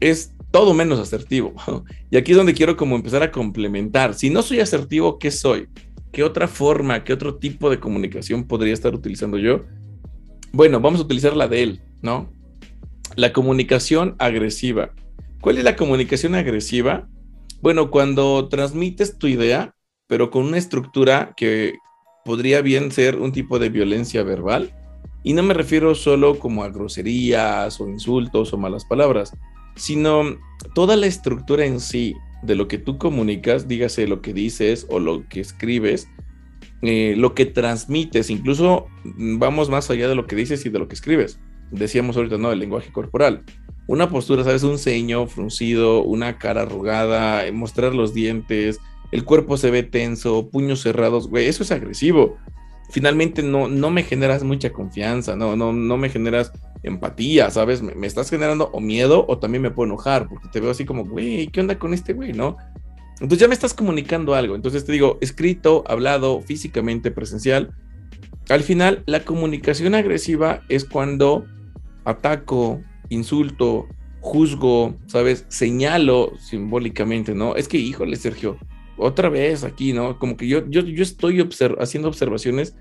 [0.00, 1.54] es todo menos asertivo.
[2.10, 4.14] Y aquí es donde quiero como empezar a complementar.
[4.14, 5.68] Si no soy asertivo, ¿qué soy?
[6.12, 9.64] ¿Qué otra forma, qué otro tipo de comunicación podría estar utilizando yo?
[10.52, 12.32] Bueno, vamos a utilizar la de él, ¿no?
[13.16, 14.92] La comunicación agresiva.
[15.40, 17.08] ¿Cuál es la comunicación agresiva?
[17.60, 19.74] Bueno, cuando transmites tu idea,
[20.06, 21.74] pero con una estructura que
[22.24, 24.72] podría bien ser un tipo de violencia verbal.
[25.26, 29.36] Y no me refiero solo como a groserías o insultos o malas palabras,
[29.74, 30.22] sino
[30.72, 35.00] toda la estructura en sí de lo que tú comunicas, dígase lo que dices o
[35.00, 36.08] lo que escribes,
[36.82, 40.86] eh, lo que transmites, incluso vamos más allá de lo que dices y de lo
[40.86, 41.40] que escribes.
[41.72, 42.52] Decíamos ahorita, ¿no?
[42.52, 43.42] El lenguaje corporal.
[43.88, 44.62] Una postura, ¿sabes?
[44.62, 48.78] Un ceño fruncido, una cara arrugada, mostrar los dientes,
[49.10, 52.38] el cuerpo se ve tenso, puños cerrados, güey, eso es agresivo.
[52.90, 57.82] Finalmente no, no me generas mucha confianza, no, no, no me generas empatía, ¿sabes?
[57.82, 61.04] Me, estás generando o miedo o también me puedo enojar porque te veo así como,
[61.04, 62.56] güey, ¿qué onda con este güey, no?
[63.14, 64.54] Entonces ya me estás comunicando algo.
[64.54, 67.74] Entonces te digo, escrito, hablado, físicamente, presencial.
[68.48, 71.46] Al final, la comunicación agresiva es cuando
[72.04, 73.88] ataco, insulto,
[74.20, 75.46] juzgo, ¿sabes?
[75.48, 77.56] Señalo simbólicamente, ¿no?
[77.56, 78.58] Es que, híjole, Sergio,
[78.98, 80.18] otra vez aquí, ¿no?
[80.18, 81.46] Como que yo, yo, yo estoy
[81.78, 82.74] haciendo observaciones,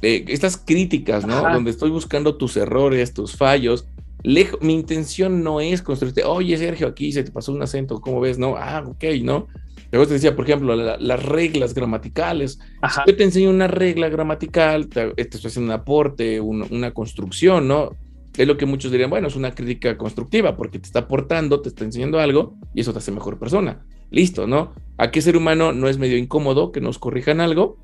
[0.00, 1.42] de estas críticas, ¿no?
[1.42, 3.86] Donde estoy buscando tus errores, tus fallos.
[4.22, 8.38] mi intención no es construirte, oye Sergio, aquí se te pasó un acento, ¿cómo ves?
[8.38, 9.46] No, ah, ok, ¿no?
[9.90, 12.58] Luego te decía, por ejemplo, las reglas gramaticales.
[13.06, 17.92] yo te enseño una regla gramatical, te, estoy haciendo un aporte, una construcción, ¿no?
[18.36, 21.68] Es lo que muchos dirían, bueno, es una crítica constructiva porque te está aportando, te
[21.68, 23.84] está enseñando algo y eso te hace mejor persona.
[24.14, 24.72] Listo, ¿no?
[24.96, 27.76] ¿A qué ser humano no es medio incómodo que nos corrijan algo?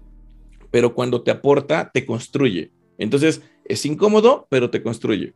[0.71, 2.71] Pero cuando te aporta, te construye.
[2.99, 5.35] Entonces, es incómodo, pero te construye.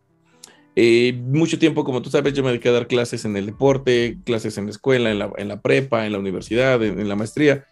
[0.77, 4.19] Eh, mucho tiempo, como tú sabes, yo me dediqué a dar clases en el deporte,
[4.25, 7.65] clases en la escuela, en la, prepa, en la universidad, en, la maestría.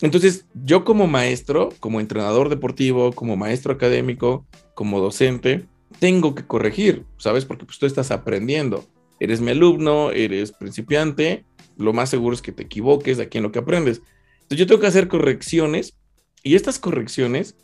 [0.00, 5.66] Entonces, yo como maestro, como entrenador deportivo, como maestro académico, como docente,
[5.98, 7.44] tengo que corregir, ¿sabes?
[7.44, 8.86] Porque pues tú estás aprendiendo.
[9.20, 11.44] Eres mi alumno, eres principiante,
[11.76, 14.02] lo más seguro es que te equivoques de aquí en lo que aprendes.
[14.42, 15.94] Entonces yo tengo que hacer correcciones
[16.42, 17.56] y estas correcciones,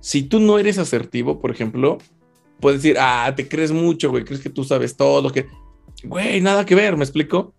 [0.00, 1.98] si tú no eres asertivo, por ejemplo,
[2.60, 5.46] puedes decir, ah, te crees mucho, güey, crees que tú sabes todo, que,
[6.04, 7.54] güey, nada que ver, ¿me explico?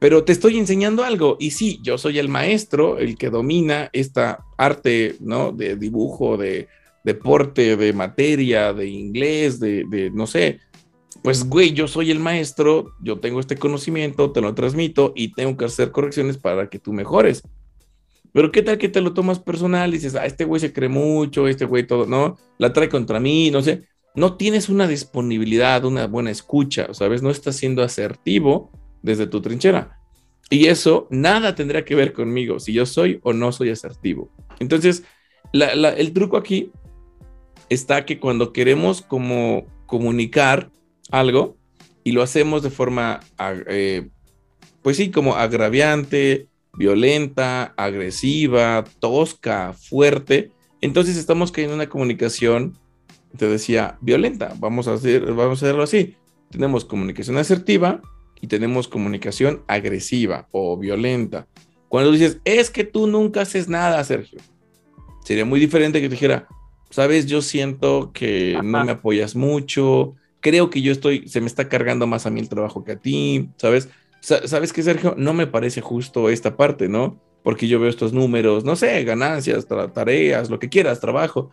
[0.00, 4.44] Pero te estoy enseñando algo y sí, yo soy el maestro, el que domina esta
[4.56, 5.52] arte, ¿no?
[5.52, 6.68] De dibujo, de
[7.04, 10.60] deporte, de materia, de inglés, de, de no sé,
[11.22, 15.56] pues, güey, yo soy el maestro, yo tengo este conocimiento, te lo transmito y tengo
[15.56, 17.42] que hacer correcciones para que tú mejores.
[18.32, 20.88] Pero qué tal que te lo tomas personal y dices, ah, este güey se cree
[20.88, 22.36] mucho, este güey todo, ¿no?
[22.58, 23.84] La trae contra mí, no sé.
[24.14, 27.22] No tienes una disponibilidad, una buena escucha, ¿sabes?
[27.22, 28.70] No estás siendo asertivo
[29.02, 29.98] desde tu trinchera.
[30.50, 34.30] Y eso nada tendrá que ver conmigo, si yo soy o no soy asertivo.
[34.60, 35.04] Entonces,
[35.52, 36.70] el truco aquí
[37.68, 40.70] está que cuando queremos como comunicar
[41.10, 41.56] algo
[42.04, 43.20] y lo hacemos de forma,
[43.68, 44.08] eh,
[44.82, 52.78] pues sí, como agraviante, violenta, agresiva, tosca, fuerte, entonces estamos cayendo en una comunicación,
[53.36, 54.54] te decía, violenta.
[54.58, 56.16] Vamos a, hacer, vamos a hacerlo así.
[56.50, 58.00] Tenemos comunicación asertiva
[58.40, 61.46] y tenemos comunicación agresiva o violenta.
[61.88, 64.40] Cuando dices, es que tú nunca haces nada, Sergio,
[65.24, 66.46] sería muy diferente que te dijera,
[66.90, 71.68] sabes, yo siento que no me apoyas mucho, creo que yo estoy, se me está
[71.68, 73.88] cargando más a mí el trabajo que a ti, ¿sabes?
[74.20, 75.14] ¿Sabes qué, Sergio?
[75.16, 77.20] No me parece justo esta parte, ¿no?
[77.42, 81.50] Porque yo veo estos números, no sé, ganancias, tareas, lo que quieras, trabajo.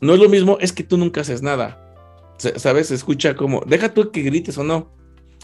[0.00, 1.84] No es lo mismo, es que tú nunca haces nada.
[2.38, 2.92] ¿Sabes?
[2.92, 4.92] Escucha como, deja tú que grites o no.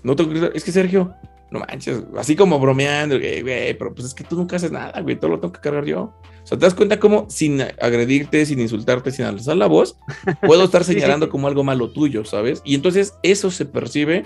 [0.04, 1.14] No te es que Sergio,
[1.50, 5.16] no manches, así como bromeando, güey, pero pues es que tú nunca haces nada, güey,
[5.16, 6.12] todo lo tengo que cargar yo.
[6.42, 9.96] O sea, te das cuenta cómo sin agredirte, sin insultarte, sin alzar la voz,
[10.46, 12.60] puedo estar señalando como algo malo tuyo, ¿sabes?
[12.64, 14.24] Y entonces eso se percibe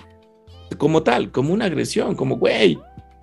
[0.79, 2.79] como tal, como una agresión, como, güey,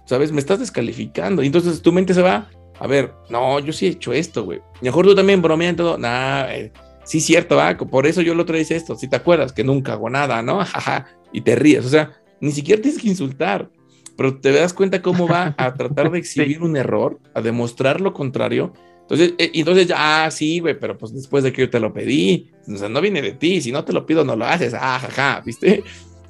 [0.05, 0.31] ¿sabes?
[0.31, 1.43] Me estás descalificando.
[1.43, 4.62] Y entonces tu mente se va, a ver, no, yo sí he hecho esto, güey.
[4.81, 6.71] Mejor tú también bromeando todo, nah, eh,
[7.03, 10.10] sí, cierto, va, por eso yo lo traes esto, si te acuerdas que nunca hago
[10.10, 10.58] nada, ¿no?
[10.65, 13.69] Jaja, y te ríes, o sea, ni siquiera tienes que insultar
[14.17, 18.13] pero te das cuenta cómo va a tratar de exhibir un error, a demostrar lo
[18.13, 18.73] contrario.
[19.01, 21.93] Entonces, eh, entonces ya, ah, sí, güey, pero pues después de que yo te lo
[21.93, 24.73] pedí, o sea, no viene de ti, si no te lo pido, no lo haces,
[24.73, 25.84] ah, jaja, ¿viste?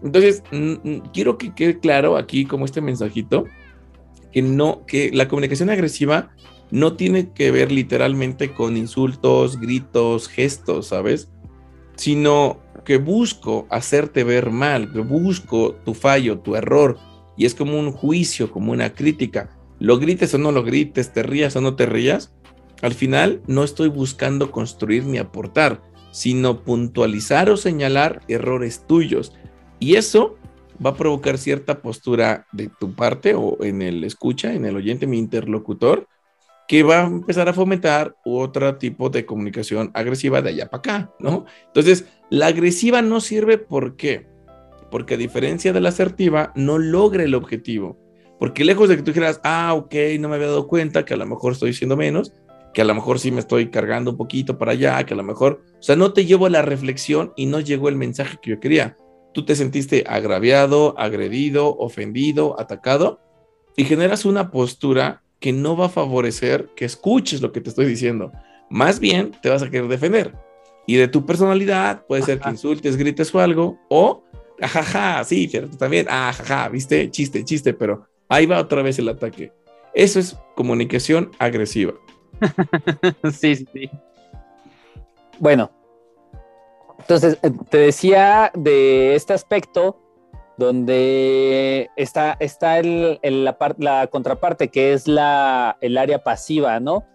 [0.04, 0.43] Entonces,
[1.13, 3.45] quiero que quede claro aquí como este mensajito,
[4.32, 6.32] que no, que la comunicación agresiva
[6.71, 11.30] no tiene que ver literalmente con insultos, gritos, gestos, ¿sabes?
[11.95, 16.98] Sino que busco hacerte ver mal, que busco tu fallo, tu error,
[17.38, 19.50] y es como un juicio, como una crítica.
[19.80, 22.34] Lo grites o no lo grites, te rías o no te rías,
[22.82, 29.34] al final no estoy buscando construir ni aportar, sino puntualizar o señalar errores tuyos.
[29.80, 30.38] Y eso
[30.84, 35.08] va a provocar cierta postura de tu parte o en el escucha, en el oyente,
[35.08, 36.08] mi interlocutor,
[36.67, 41.12] que va a empezar a fomentar otro tipo de comunicación agresiva de allá para acá,
[41.19, 41.45] ¿no?
[41.67, 44.28] Entonces, la agresiva no sirve ¿por qué?
[44.95, 47.99] Porque a diferencia de la asertiva, no logra el objetivo.
[48.39, 51.17] Porque lejos de que tú dijeras, ah, ok, no me había dado cuenta que a
[51.17, 52.31] lo mejor estoy diciendo menos,
[52.73, 55.23] que a lo mejor sí me estoy cargando un poquito para allá, que a lo
[55.23, 58.51] mejor, o sea, no te llevo a la reflexión y no llegó el mensaje que
[58.51, 58.95] yo quería.
[59.34, 63.19] Tú te sentiste agraviado, agredido, ofendido, atacado
[63.75, 67.86] y generas una postura que no va a favorecer que escuches lo que te estoy
[67.86, 68.31] diciendo.
[68.69, 70.34] Más bien te vas a querer defender.
[70.88, 74.23] Y de tu personalidad puede ser que insultes, grites o algo, o
[74.62, 79.52] ajaja, sí, pero también, ajaja, viste, chiste, chiste, pero ahí va otra vez el ataque.
[79.94, 81.94] Eso es comunicación agresiva.
[83.32, 83.89] sí, sí, sí.
[85.39, 85.72] Bueno,
[87.00, 90.02] entonces eh, te decía de este aspecto
[90.58, 97.06] donde está, está el, la, la, contraparte, que es la, el área pasiva, ¿no?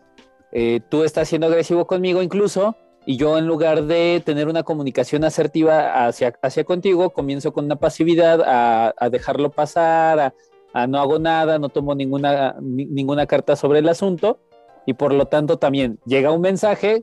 [0.52, 2.76] Eh, tú estás siendo agresivo conmigo incluso,
[3.10, 7.74] y yo en lugar de tener una comunicación asertiva hacia, hacia contigo, comienzo con una
[7.74, 10.32] pasividad a, dejarlo pasar,
[10.72, 14.38] a, no hago nada, no tomo ninguna, ninguna carta sobre el asunto,
[14.86, 17.02] y por lo tanto también llega un mensaje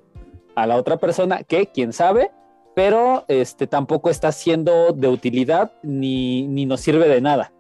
[0.56, 2.32] a la otra persona que, quién sabe,
[2.74, 7.52] pero este, tampoco está siendo de utilidad ni, ni nos sirve de nada.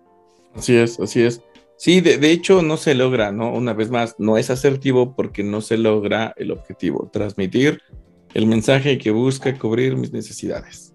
[0.56, 1.42] Así es, así es.
[1.76, 3.54] Sí, de, de, hecho no se logra, ¿no?
[3.54, 7.82] Una vez más, no es asertivo porque no se logra el objetivo, transmitir
[8.34, 10.94] el mensaje que busca cubrir mis necesidades.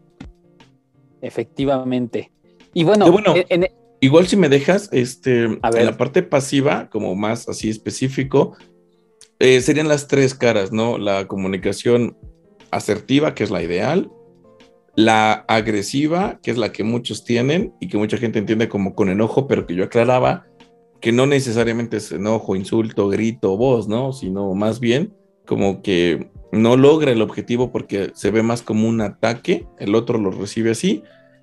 [1.21, 2.33] Efectivamente.
[2.75, 3.35] Y bueno, bueno
[4.01, 8.57] igual si me dejas, este, en la parte pasiva, como más así específico,
[9.39, 10.99] eh, serían las tres caras, ¿no?
[10.99, 12.17] La comunicación
[12.71, 14.11] asertiva, que es la ideal,
[14.97, 19.09] la agresiva, que es la que muchos tienen y que mucha gente entiende como con
[19.09, 20.47] enojo, pero que yo aclaraba
[21.01, 24.13] que no necesariamente es enojo, insulto, grito, voz, ¿no?
[24.13, 25.13] Sino más bien
[25.47, 30.19] como que no logra el objetivo porque se ve más como un ataque, el otro
[30.19, 31.03] lo recibe así,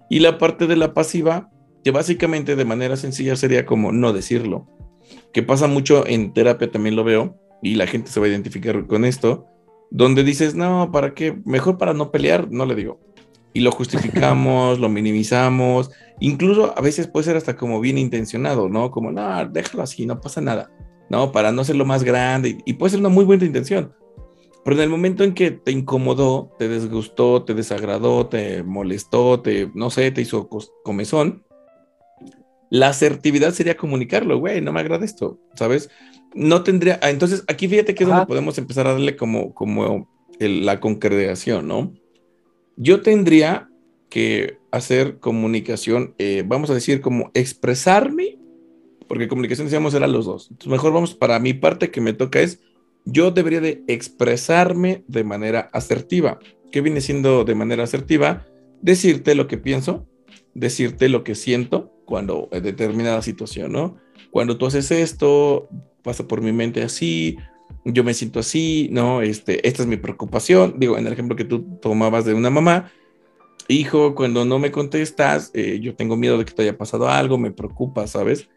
[0.10, 1.52] y la parte de la pasiva,
[1.84, 4.68] que básicamente de manera sencilla sería como no decirlo,
[5.34, 8.86] que pasa mucho en terapia también lo veo, y la gente se va a identificar
[8.86, 9.48] con esto,
[9.92, 11.40] donde dices, no, ¿para qué?
[11.44, 13.00] Mejor para no pelear, no le digo.
[13.54, 18.92] Y lo justificamos, lo minimizamos, incluso a veces puede ser hasta como bien intencionado, ¿no?
[18.92, 20.72] Como, no, déjalo así, no pasa nada,
[21.10, 21.32] ¿no?
[21.32, 23.92] Para no ser lo más grande, y puede ser una muy buena intención.
[24.64, 29.72] Pero en el momento en que te incomodó, te desgustó, te desagradó, te molestó, te,
[29.74, 30.50] no sé, te hizo
[30.84, 31.46] comezón,
[32.70, 35.90] la asertividad sería comunicarlo, güey, no me agrada esto, ¿sabes?
[36.34, 40.10] no tendría, ah, entonces aquí fíjate que es donde podemos empezar a darle como, como
[40.40, 41.94] la concreción, ¿no?
[42.78, 43.70] Yo tendría
[44.10, 48.38] que hacer comunicación, eh, vamos a decir, como expresarme,
[49.08, 50.48] porque comunicación decíamos era los dos.
[50.52, 52.62] Entonces, mejor vamos, para mi parte que me toca es,
[53.12, 56.40] yo debería de expresarme de manera asertiva.
[56.72, 58.46] ¿Qué viene siendo de manera asertiva?
[58.82, 60.08] Decirte lo que pienso,
[60.54, 63.98] decirte lo que siento cuando en determinada situación, ¿no?
[64.32, 65.70] Cuando tú haces esto,
[66.04, 67.38] pasa por mi mente así,
[67.86, 69.22] yo me siento así, ¿no?
[69.22, 70.76] Este, esta es mi preocupación.
[70.78, 72.92] Digo, en el ejemplo que tú tomabas de una mamá,
[73.68, 77.38] hijo, cuando no me contestas, eh, yo tengo miedo de que te haya pasado algo,
[77.38, 78.50] me preocupa, ¿sabes?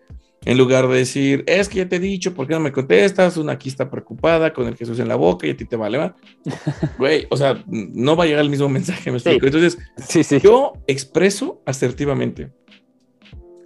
[0.44, 3.37] En lugar de decir, es que ya te he dicho, ¿por qué no me contestas?
[3.37, 5.98] Una aquí está preocupada con el Jesús en la boca y a ti te vale,
[5.98, 6.16] ¿va?
[6.98, 9.46] Güey, o sea, no va a llegar el mismo mensaje, me explico.
[9.46, 10.40] Entonces, sí, sí.
[10.40, 12.50] yo expreso asertivamente.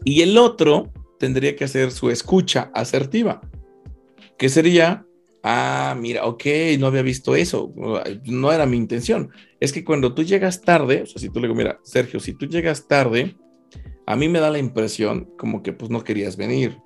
[0.05, 3.41] Y el otro tendría que hacer su escucha asertiva
[4.37, 5.07] que sería,
[5.43, 6.45] ah, mira, ok,
[6.79, 7.73] no había visto eso,
[8.25, 9.31] no era mi intención.
[9.61, 12.35] Es que cuando tú llegas tarde, o sea, si tú le digo, mira, Sergio, si
[12.35, 13.37] tú llegas tarde,
[14.07, 16.79] a mí me da la impresión como que pues no querías venir,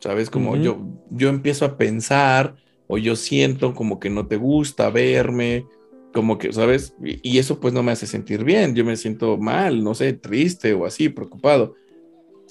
[0.00, 0.30] ¿sabes?
[0.30, 0.78] Como yo,
[1.10, 2.56] yo empiezo a pensar
[2.88, 5.66] o yo siento como que no te gusta verme,
[6.12, 6.94] como que, ¿sabes?
[7.02, 10.72] y eso pues no me hace sentir bien, yo me siento mal, no sé, triste
[10.74, 11.74] o así, preocupado.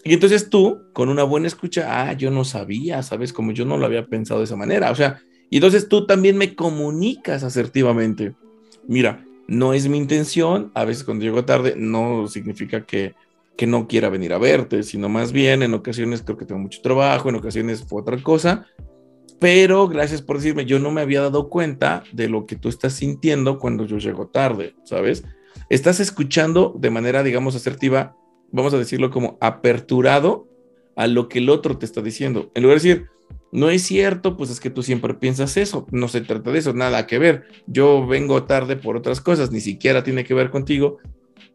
[0.03, 3.33] Y entonces tú, con una buena escucha, ah, yo no sabía, ¿sabes?
[3.33, 4.91] Como yo no lo había pensado de esa manera.
[4.91, 8.35] O sea, y entonces tú también me comunicas asertivamente.
[8.87, 13.15] Mira, no es mi intención, a veces cuando llego tarde no significa que,
[13.57, 16.81] que no quiera venir a verte, sino más bien en ocasiones creo que tengo mucho
[16.81, 18.67] trabajo, en ocasiones fue otra cosa,
[19.39, 22.93] pero gracias por decirme, yo no me había dado cuenta de lo que tú estás
[22.93, 25.23] sintiendo cuando yo llego tarde, ¿sabes?
[25.69, 28.15] Estás escuchando de manera, digamos, asertiva
[28.55, 30.47] vamos a decirlo como aperturado
[30.95, 32.51] a lo que el otro te está diciendo.
[32.55, 33.07] En lugar de decir,
[33.51, 36.73] no es cierto, pues es que tú siempre piensas eso, no se trata de eso,
[36.73, 37.43] nada que ver.
[37.67, 40.97] Yo vengo tarde por otras cosas, ni siquiera tiene que ver contigo.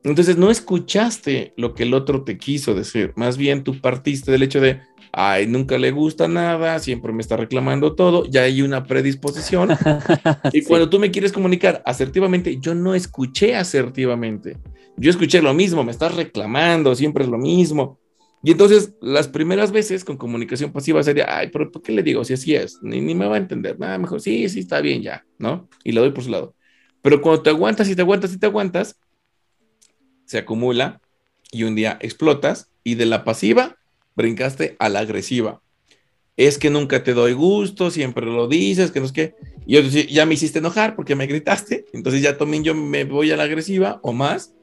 [0.03, 4.43] Entonces no escuchaste lo que el otro te quiso decir, más bien tú partiste del
[4.43, 4.81] hecho de,
[5.12, 9.70] ay, nunca le gusta nada, siempre me está reclamando todo, ya hay una predisposición.
[10.53, 14.57] y cuando tú me quieres comunicar asertivamente, yo no escuché asertivamente.
[14.97, 17.99] Yo escuché lo mismo, me estás reclamando, siempre es lo mismo.
[18.43, 22.24] Y entonces, las primeras veces con comunicación pasiva sería, ay, pero ¿por qué le digo
[22.24, 22.78] si así es?
[22.83, 23.78] Ni, ni me va a entender.
[23.78, 25.68] Nada, mejor, sí, sí, está bien ya, ¿no?
[25.85, 26.55] Y le doy por su lado.
[27.03, 28.99] Pero cuando te aguantas y te aguantas y te aguantas,
[30.31, 31.01] se acumula
[31.51, 33.76] y un día explotas y de la pasiva
[34.14, 35.61] brincaste a la agresiva.
[36.37, 39.35] Es que nunca te doy gusto, siempre lo dices, que no es que.
[39.66, 43.31] Y yo ya me hiciste enojar porque me gritaste, entonces ya también yo me voy
[43.31, 44.55] a la agresiva o más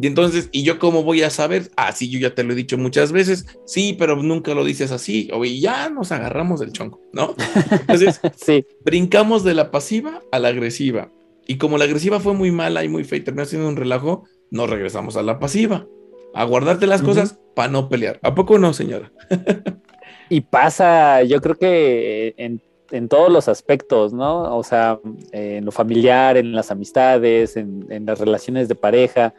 [0.00, 1.70] y entonces, ¿y yo cómo voy a saber?
[1.76, 4.90] Ah, sí, yo ya te lo he dicho muchas veces, sí, pero nunca lo dices
[4.90, 7.34] así, o ya nos agarramos del chonco, ¿no?
[7.70, 8.64] Entonces, sí.
[8.84, 11.10] brincamos de la pasiva a la agresiva.
[11.46, 14.24] Y como la agresiva fue muy mala y muy fea y terminó siendo un relajo,
[14.52, 15.86] nos regresamos a la pasiva,
[16.34, 18.20] a guardarte las cosas para no pelear.
[18.22, 19.10] ¿A poco no, señora?
[20.28, 22.60] y pasa, yo creo que en,
[22.92, 24.56] en, todos los aspectos, ¿no?
[24.56, 25.00] O sea,
[25.32, 29.34] en lo familiar, en las amistades, en, en las relaciones de pareja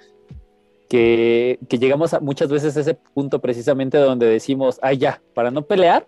[0.94, 5.64] que, llegamos a, muchas veces a ese punto precisamente donde decimos, ay, ya, para no
[5.64, 6.08] pelear,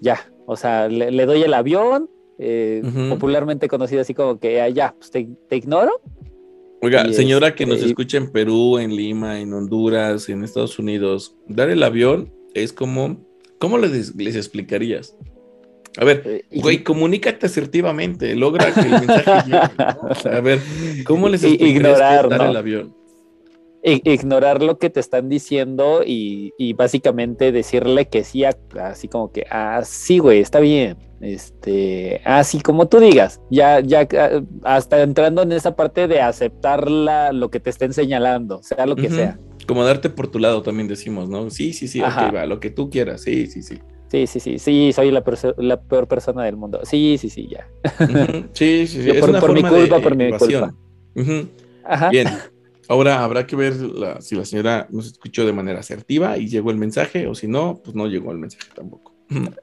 [0.00, 2.08] ya, o sea, le, doy el avión,
[2.38, 6.00] eh, popularmente conocido así como que, ay, ya, pues te, ignoro.
[6.84, 11.34] Oiga, señora que nos este, escucha en Perú, en Lima, en Honduras, en Estados Unidos,
[11.48, 13.26] dar el avión es como,
[13.58, 15.16] ¿cómo les, les explicarías?
[15.96, 20.36] A ver, eh, güey, comunícate asertivamente, logra que el mensaje llegue.
[20.36, 20.60] A ver,
[21.06, 22.94] ¿cómo les explicarías dar el avión?
[23.84, 29.82] Ignorar lo que te están diciendo y, básicamente decirle que sí, así como que, ah,
[29.84, 30.96] sí, güey, está bien.
[31.20, 36.90] Este, así como tú digas, ya, ya, ah, hasta entrando en esa parte de aceptar
[36.90, 39.38] lo que te estén señalando, sea lo que sea.
[39.66, 41.48] Como darte por tu lado también decimos, ¿no?
[41.48, 43.78] Sí, sí, sí, ok, va, lo que tú quieras, sí, sí, sí.
[44.10, 46.80] Sí, sí, sí, sí, soy la, peor persona del mundo.
[46.84, 47.66] Sí, sí, sí, ya.
[48.52, 49.12] Sí, sí, sí.
[49.18, 50.74] por, mi culpa, por mi culpa.
[51.84, 52.10] Ajá.
[52.10, 52.28] Bien,
[52.88, 53.74] Ahora habrá que ver
[54.20, 57.80] si la señora nos escuchó de manera asertiva y llegó el mensaje, o si no,
[57.82, 59.14] pues no llegó el mensaje tampoco.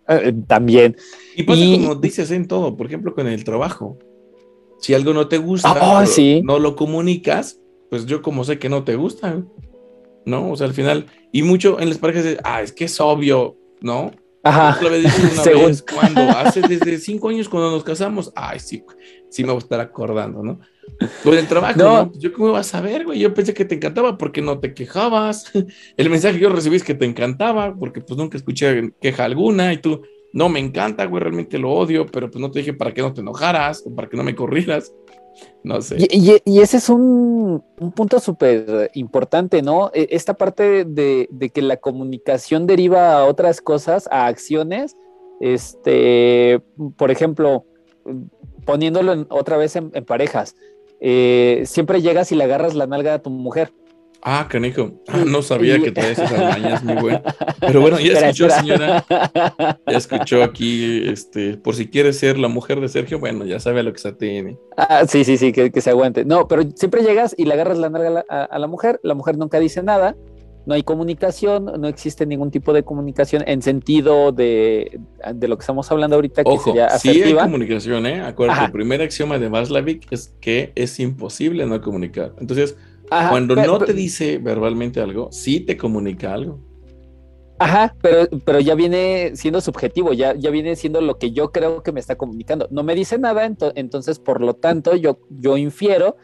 [0.08, 0.96] Eh, también.
[1.36, 3.98] Y pasa como dices en todo, por ejemplo, con el trabajo.
[4.80, 6.06] Si algo no te gusta, ah,
[6.44, 7.60] no lo comunicas,
[7.90, 9.44] pues yo como sé que no te gusta,
[10.26, 10.52] ¿no?
[10.52, 14.12] O sea, al final, y mucho en las parejas, ah, es que es obvio, ¿no?
[14.44, 14.80] Ajá.
[14.90, 18.84] Vez, cuando hace desde cinco años cuando nos casamos, ay, sí,
[19.30, 20.60] sí me voy a estar acordando, ¿no?
[21.24, 22.12] Con el trabajo, no.
[22.14, 23.20] Yo cómo vas a ver, güey.
[23.20, 25.52] Yo pensé que te encantaba porque no te quejabas.
[25.98, 29.74] El mensaje que yo recibí es que te encantaba porque pues nunca escuché queja alguna
[29.74, 30.02] y tú,
[30.34, 33.14] no me encanta, güey, realmente lo odio, pero pues no te dije para que no
[33.14, 34.94] te enojaras o para que no me corrieras.
[35.64, 35.96] No sé.
[36.12, 37.64] Y, ese es un,
[37.96, 39.90] punto súper importante, ¿no?
[39.94, 44.98] E, esta parte de, que la comunicación deriva a otras cosas, a acciones.
[45.40, 46.62] Este,
[46.98, 47.66] por ejemplo,
[48.66, 50.56] poniéndolo otra vez en parejas
[51.02, 53.74] eh, siempre llegas y le agarras la nalga a tu mujer.
[54.24, 54.92] Ah, canijo.
[55.08, 57.22] Ah, no sabía que traes esas mañas, muy bueno.
[57.60, 59.04] Pero bueno, ya escuchó, señora.
[59.88, 63.80] Ya escuchó aquí, este, por si quiere ser la mujer de Sergio, bueno, ya sabe
[63.80, 64.58] a lo que se tiene.
[64.78, 66.24] Ah, sí, sí, sí, que, se aguante.
[66.24, 69.60] No, pero siempre llegas y le agarras la nalga a la mujer, la mujer nunca
[69.60, 70.16] dice nada,
[70.66, 75.00] no hay comunicación, no existe ningún tipo de comunicación en sentido de,
[75.42, 77.26] lo que estamos hablando ahorita, que sería asertiva.
[77.26, 78.22] Sí hay comunicación, ¿eh?
[78.22, 82.34] Acuérdate, el primer axioma de Vaslavic es que es imposible no comunicar.
[82.40, 82.78] Entonces,
[83.10, 86.60] cuando no te dice verbalmente algo, sí te comunica algo.
[87.58, 91.84] Ajá, pero, pero ya viene siendo subjetivo, ya, ya viene siendo lo que yo creo
[91.84, 92.68] que me está comunicando.
[92.72, 93.46] No me dice nada,
[93.76, 96.18] entonces, por lo tanto, yo, yo infiero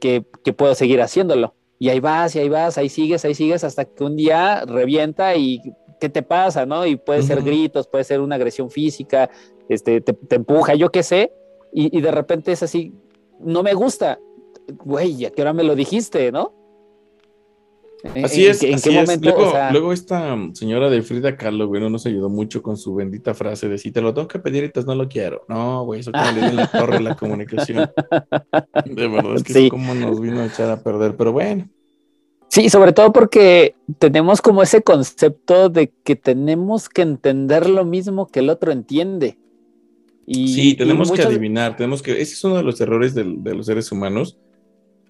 [0.00, 1.54] que, que puedo seguir haciéndolo.
[1.78, 5.36] Y ahí vas, y ahí vas, ahí sigues, ahí sigues, hasta que un día revienta
[5.36, 5.60] y
[6.00, 6.66] ¿qué te pasa?
[6.66, 6.86] ¿No?
[6.86, 9.30] Y puede ser gritos, puede ser una agresión física,
[9.68, 11.32] este, te, empuja, yo qué sé,
[11.72, 12.92] y, de repente es así,
[13.40, 14.20] no me gusta,
[14.84, 16.52] güey, ¿a qué hora me lo dijiste, no?
[18.22, 18.62] Así es.
[18.62, 19.52] ¿En, qué momento?
[19.72, 23.68] Luego, esta señora de Frida Kahlo, güey, no nos ayudó mucho con su bendita frase
[23.68, 25.44] de si te lo tengo que pedir, entonces no lo quiero.
[25.48, 27.90] No, güey, eso como le en la torre la comunicación.
[28.84, 29.68] De verdad, es que sí.
[29.70, 31.68] como nos vino a echar a perder, pero bueno.
[32.48, 38.28] Sí, sobre todo porque tenemos como ese concepto de que tenemos que entender lo mismo
[38.28, 39.38] que el otro entiende.
[40.26, 43.66] Y, sí, tenemos que adivinar, tenemos que, ese es uno de los errores de los
[43.66, 44.38] seres humanos,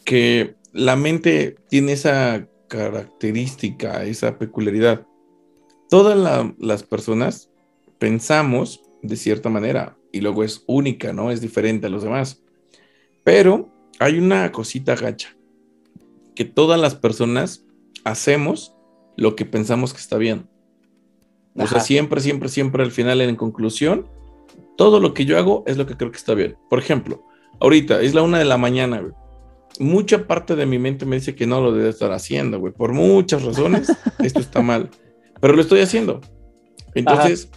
[0.04, 5.06] que la mente tiene esa característica, esa peculiaridad.
[5.88, 7.50] Todas las personas
[7.98, 11.30] pensamos de cierta manera y luego es única, ¿no?
[11.30, 12.42] Es diferente a los demás.
[13.22, 15.36] Pero hay una cosita gacha,
[16.34, 17.64] que todas las personas
[18.04, 18.74] hacemos
[19.16, 20.48] lo que pensamos que está bien.
[21.56, 24.08] O sea, siempre, siempre, siempre al final, en conclusión,
[24.76, 26.56] todo lo que yo hago es lo que creo que está bien.
[26.68, 27.24] Por ejemplo,
[27.60, 29.12] ahorita es la una de la mañana, güey.
[29.80, 32.72] Mucha parte de mi mente me dice que no lo debe estar haciendo, güey.
[32.72, 34.90] Por muchas razones, esto está mal.
[35.40, 36.20] Pero lo estoy haciendo.
[36.94, 37.50] Entonces,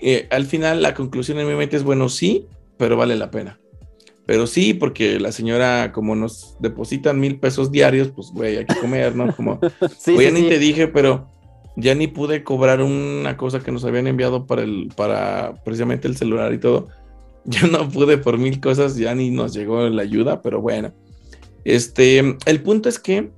[0.00, 3.60] eh, al final, la conclusión en mi mente es, bueno, sí, pero vale la pena.
[4.26, 8.74] Pero sí, porque la señora, como nos depositan mil pesos diarios, pues, güey, hay que
[8.80, 9.34] comer, ¿no?
[9.34, 9.60] Como,
[9.98, 11.28] sí, ya ni te dije, pero
[11.76, 16.16] ya ni pude cobrar una cosa que nos habían enviado para el, para precisamente el
[16.16, 16.88] celular y todo.
[17.48, 20.92] Ya no pude por mil cosas, ya ni nos llegó la ayuda, pero bueno.
[21.66, 23.30] Este, el punto es que eh,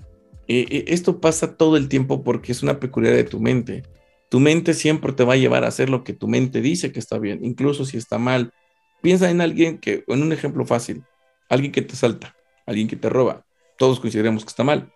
[0.48, 3.84] eh, esto pasa todo el tiempo porque es una peculiaridad de tu mente.
[4.28, 6.98] Tu mente siempre te va a llevar a hacer lo que tu mente dice que
[6.98, 8.52] está bien, incluso si está mal.
[9.00, 11.04] Piensa en alguien que, en un ejemplo fácil,
[11.48, 13.46] alguien que te salta, alguien que te roba.
[13.78, 14.92] Todos consideramos que está mal.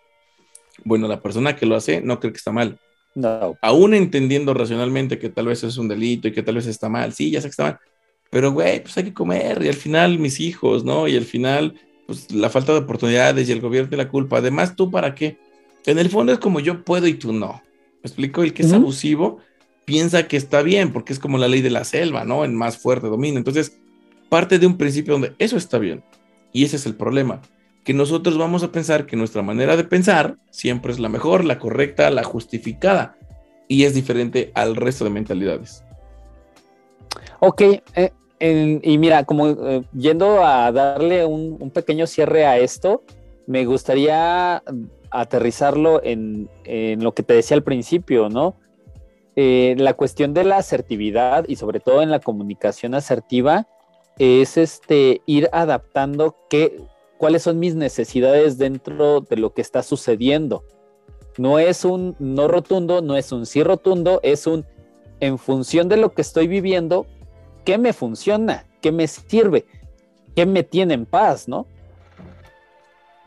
[0.84, 2.78] Bueno, la persona que lo hace no cree que está mal
[3.14, 3.56] no.
[3.60, 7.12] Aún entendiendo racionalmente que tal vez es un delito y que tal vez está mal,
[7.12, 7.78] sí, ya sé que está mal,
[8.30, 11.06] pero güey, pues hay que comer y al final mis hijos, ¿no?
[11.08, 14.38] Y al final, pues la falta de oportunidades y el gobierno tiene la culpa.
[14.38, 15.38] Además, ¿tú para qué?
[15.86, 17.62] En el fondo es como yo puedo y tú no.
[18.02, 18.42] ¿Me explico?
[18.42, 19.38] El que es abusivo
[19.84, 22.44] piensa que está bien porque es como la ley de la selva, ¿no?
[22.44, 23.38] En más fuerte dominio.
[23.38, 23.78] Entonces,
[24.28, 26.02] parte de un principio donde eso está bien.
[26.52, 27.40] Y ese es el problema
[27.84, 31.58] que nosotros vamos a pensar que nuestra manera de pensar siempre es la mejor, la
[31.58, 33.16] correcta, la justificada,
[33.68, 35.82] y es diferente al resto de mentalidades.
[37.40, 37.62] Ok,
[37.94, 38.12] eh,
[38.42, 43.02] y mira, como eh, yendo a darle un, pequeño cierre a esto,
[43.46, 44.62] me gustaría
[45.10, 46.48] aterrizarlo en,
[47.00, 48.56] lo que te decía al principio, ¿no?
[49.36, 53.66] Eh, la cuestión de la asertividad y sobre todo en la comunicación asertiva
[54.18, 56.82] es este ir adaptando qué,
[57.18, 60.64] cuáles son mis necesidades dentro de lo que está sucediendo.
[61.38, 64.66] No es un no rotundo, no es un sí rotundo, es un
[65.20, 67.06] en función de lo que estoy viviendo,
[67.64, 68.64] ¿qué me funciona?
[68.80, 69.64] ¿Qué me sirve?
[70.34, 71.66] ¿Qué me tiene en paz, no?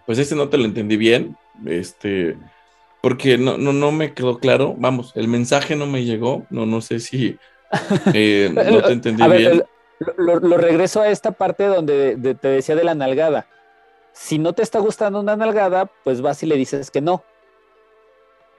[0.05, 2.37] Pues ese no te lo entendí bien, este,
[3.01, 4.75] porque no, no, no me quedó claro.
[4.77, 7.37] Vamos, el mensaje no me llegó, no, no sé si
[8.13, 9.63] eh, no te entendí bien.
[10.17, 13.47] lo, regreso a esta parte donde te decía de la nalgada.
[14.13, 17.23] Si no te está gustando una nalgada, pues vas y le dices que no.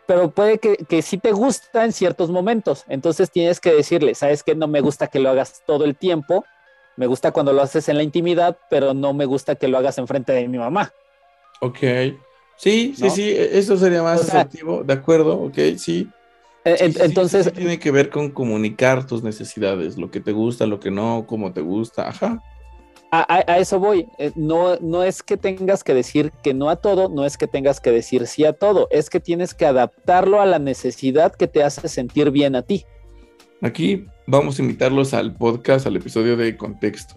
[0.06, 2.84] Pero puede que, que sí te gusta en ciertos momentos.
[2.88, 6.44] Entonces tienes que decirle, sabes que no me gusta que lo hagas todo el tiempo.
[6.96, 9.98] Me gusta cuando lo haces en la intimidad, pero no me gusta que lo hagas
[9.98, 10.92] enfrente de mi mamá.
[11.60, 11.78] Ok.
[12.56, 16.08] Sí, sí, sí, eso sería más asertivo, de acuerdo, ok, sí.
[16.64, 17.52] E, entonces.
[17.52, 21.52] tiene que ver con comunicar tus necesidades, lo que te gusta, lo que no, cómo
[21.52, 22.42] te gusta, ajá
[23.10, 24.06] a, eso voy.
[24.18, 27.46] Eh, no, no es que tengas que decir que no a todo, no es que
[27.46, 31.46] tengas que decir sí a todo, es que tienes que adaptarlo a la necesidad que
[31.46, 32.84] te hace sentir bien a ti.
[33.62, 37.14] Aquí vamos a invitarlos al podcast, al episodio de contexto.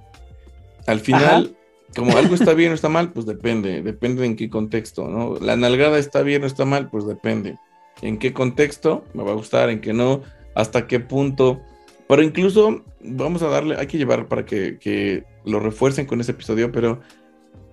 [0.88, 1.56] Al final,
[1.96, 5.36] como algo está bien o está mal, pues depende, depende en qué contexto, ¿no?
[5.40, 7.58] La nalgada está bien o está mal, pues depende.
[8.02, 10.22] En qué contexto me va a gustar, en qué no,
[10.56, 11.60] hasta qué punto.
[12.08, 16.32] Pero incluso vamos a darle, hay que llevar para que, que lo refuercen con ese
[16.32, 17.02] episodio, pero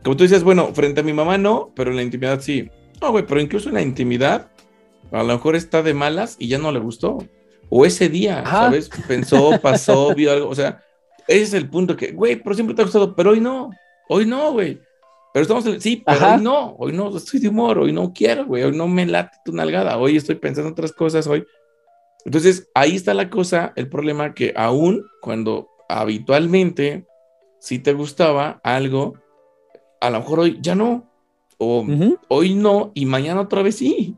[0.07, 2.71] como tú dices, bueno, frente a mi mamá no, pero en la intimidad sí.
[3.01, 4.51] No, güey, pero incluso en la intimidad,
[5.11, 7.19] a lo mejor está de malas y ya no le gustó.
[7.69, 8.89] O ese día, ¿sabes?
[9.09, 10.49] Pensó, pasó, vio algo.
[10.49, 10.81] O sea,
[11.27, 13.71] ese es el punto que, güey, pero siempre te ha gustado, pero hoy no.
[14.09, 14.81] Hoy no, güey.
[15.35, 16.77] Pero estamos, en, sí, pero hoy no.
[16.79, 18.63] Hoy no estoy de humor, hoy no quiero, güey.
[18.63, 19.99] Hoy no me late tu nalgada.
[19.99, 21.45] Hoy estoy pensando en otras cosas, hoy.
[22.25, 27.07] Entonces, ahí está la cosa, el problema que aún cuando habitualmente
[27.59, 29.15] si te gustaba algo,
[30.01, 31.11] a lo mejor hoy ya no,
[31.59, 31.87] o
[32.29, 34.17] hoy no y mañana otra vez sí,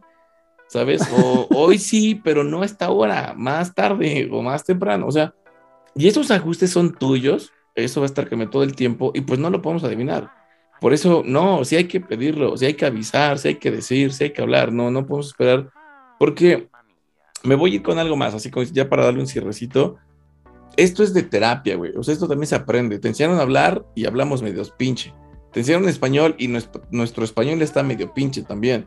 [0.68, 1.02] ¿sabes?
[1.12, 5.34] O hoy sí, pero no a esta hora, más tarde o más temprano, o sea,
[5.94, 9.38] y esos ajustes son tuyos, eso va a estar cambiando todo el tiempo y pues
[9.38, 10.30] no lo podemos adivinar.
[10.80, 14.12] Por eso, no, sí hay que pedirlo, sí hay que avisar, sí hay que decir,
[14.12, 15.70] sí hay que hablar, no, no podemos esperar,
[16.20, 16.68] porque
[17.42, 19.96] me voy a ir con algo más, así como ya para darle un cierrecito
[20.78, 21.92] esto es de terapia, güey.
[21.96, 23.00] O sea, esto también se aprende.
[23.00, 25.12] Te enseñaron a hablar y hablamos medio pinche.
[25.52, 28.86] Te enseñaron español y nuestro, español está medio pinche también.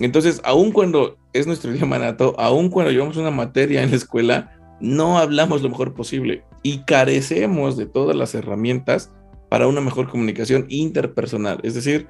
[0.00, 4.58] Entonces, aun cuando es nuestro idioma nato, aun cuando llevamos una materia en la escuela,
[4.80, 9.12] no hablamos lo mejor posible y carecemos de todas las herramientas
[9.50, 12.06] para una mejor comunicación interpersonal, es decir,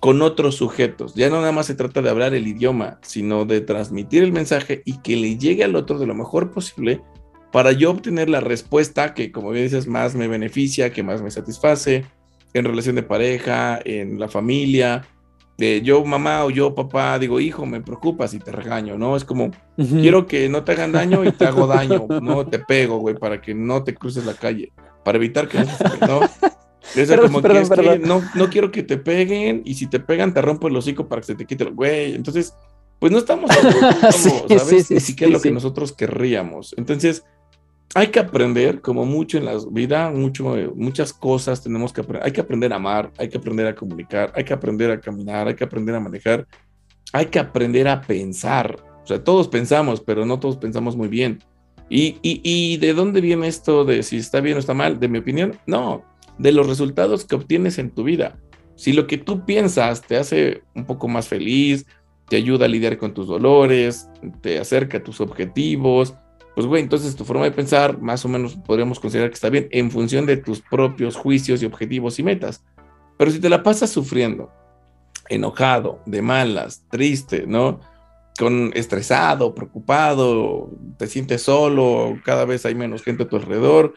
[0.00, 1.14] con otros sujetos.
[1.14, 4.82] Ya no nada más se trata de hablar el idioma, sino de transmitir el mensaje
[4.84, 7.00] y que le llegue al otro de lo mejor posible
[7.52, 11.30] para yo obtener la respuesta que, como bien dices, más me beneficia, que más me
[11.30, 12.04] satisface
[12.52, 15.06] en relación de pareja, en la familia,
[15.58, 19.16] de yo mamá o yo papá digo, hijo, me preocupas y te regaño, ¿no?
[19.16, 22.98] Es como, quiero que no te hagan daño y te hago daño, no te pego,
[22.98, 24.72] güey, para que no te cruces la calle,
[25.04, 26.20] para evitar que no...
[26.96, 30.32] Es como que, es que no, no quiero que te peguen y si te pegan
[30.32, 32.14] te rompo el hocico para que se te quite el güey.
[32.14, 32.54] Entonces,
[32.98, 33.50] pues no estamos,
[34.48, 34.90] ¿sabes?
[34.90, 36.74] Ni siquiera lo que nosotros querríamos.
[36.76, 37.24] Entonces,
[37.94, 42.24] hay que aprender, como mucho en la vida, mucho, muchas cosas tenemos que aprender.
[42.24, 45.48] Hay que aprender a amar, hay que aprender a comunicar, hay que aprender a caminar,
[45.48, 46.46] hay que aprender a manejar,
[47.12, 48.76] hay que aprender a pensar.
[49.02, 51.40] O sea, todos pensamos, pero no todos pensamos muy bien.
[51.88, 55.00] ¿Y, y, y de dónde viene esto de si está bien o está mal?
[55.00, 56.04] De mi opinión, no,
[56.38, 58.38] de los resultados que obtienes en tu vida.
[58.76, 61.86] Si lo que tú piensas te hace un poco más feliz,
[62.28, 64.08] te ayuda a lidiar con tus dolores,
[64.40, 66.14] te acerca a tus objetivos,
[66.60, 69.66] pues güey, entonces tu forma de pensar más o menos podríamos considerar que está bien
[69.70, 72.62] en función de tus propios juicios y objetivos y metas.
[73.16, 74.52] Pero si te la pasas sufriendo,
[75.30, 77.80] enojado, de malas, triste, ¿no?
[78.38, 83.94] Con estresado, preocupado, te sientes solo, cada vez hay menos gente a tu alrededor,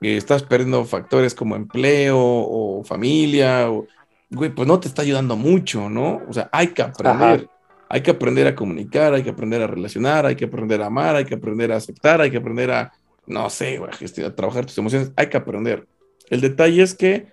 [0.00, 3.86] estás perdiendo factores como empleo o familia, o,
[4.28, 6.20] güey, pues no te está ayudando mucho, ¿no?
[6.28, 7.48] O sea, hay que aprender.
[7.92, 11.14] Hay que aprender a comunicar, hay que aprender a relacionar, hay que aprender a amar,
[11.14, 12.90] hay que aprender a aceptar, hay que aprender a,
[13.26, 15.86] no sé, a, a trabajar tus emociones, hay que aprender.
[16.30, 17.26] El detalle es que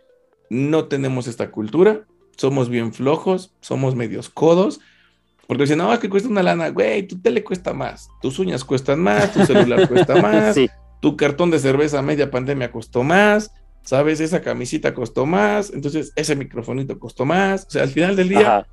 [0.49, 2.01] no tenemos esta cultura,
[2.35, 4.81] somos bien flojos, somos medios codos,
[5.47, 8.65] porque dicen, no, es que cuesta una lana, güey, tu tele cuesta más, tus uñas
[8.65, 10.57] cuestan más, tu celular cuesta más,
[10.99, 13.53] tu cartón de cerveza media pandemia costó más,
[13.83, 14.19] ¿sabes?
[14.19, 18.67] Esa camisita costó más, entonces ese microfonito costó más, o sea, al final del día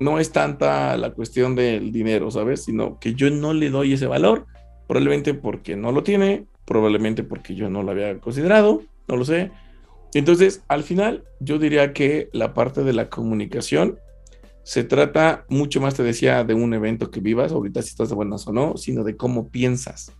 [0.00, 2.64] no es tanta la cuestión del dinero, ¿sabes?
[2.64, 4.46] Sino que yo no le doy ese valor,
[4.88, 9.52] probablemente porque no lo tiene, probablemente porque yo no lo había considerado, no lo sé.
[10.14, 13.98] Entonces, al final, yo diría que la parte de la comunicación
[14.62, 18.14] se trata mucho más, te decía, de un evento que vivas, ahorita si estás de
[18.14, 20.12] buenas o no, sino de cómo piensas,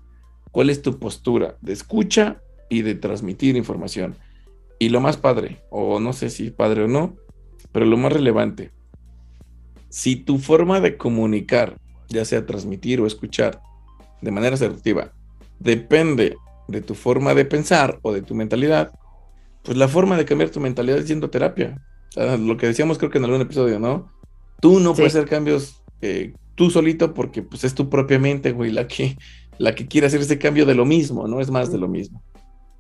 [0.53, 4.17] cuál es tu postura de escucha y de transmitir información.
[4.79, 7.17] Y lo más padre, o no sé si padre o no,
[7.73, 8.71] pero lo más relevante,
[9.91, 11.77] si tu forma de comunicar,
[12.09, 13.61] ya sea transmitir o escuchar
[14.23, 15.13] de manera asertiva,
[15.59, 16.37] depende
[16.69, 18.93] de tu forma de pensar o de tu mentalidad,
[19.63, 21.77] pues la forma de cambiar tu mentalidad es yendo a terapia.
[22.17, 24.11] lo que decíamos creo que en algún episodio, ¿no?
[24.61, 28.71] Tú no puedes hacer cambios eh, tú solito porque pues es tu propia mente, güey,
[28.71, 29.17] la que,
[29.59, 32.23] la que quiere hacer ese cambio de lo mismo, no es más de lo mismo.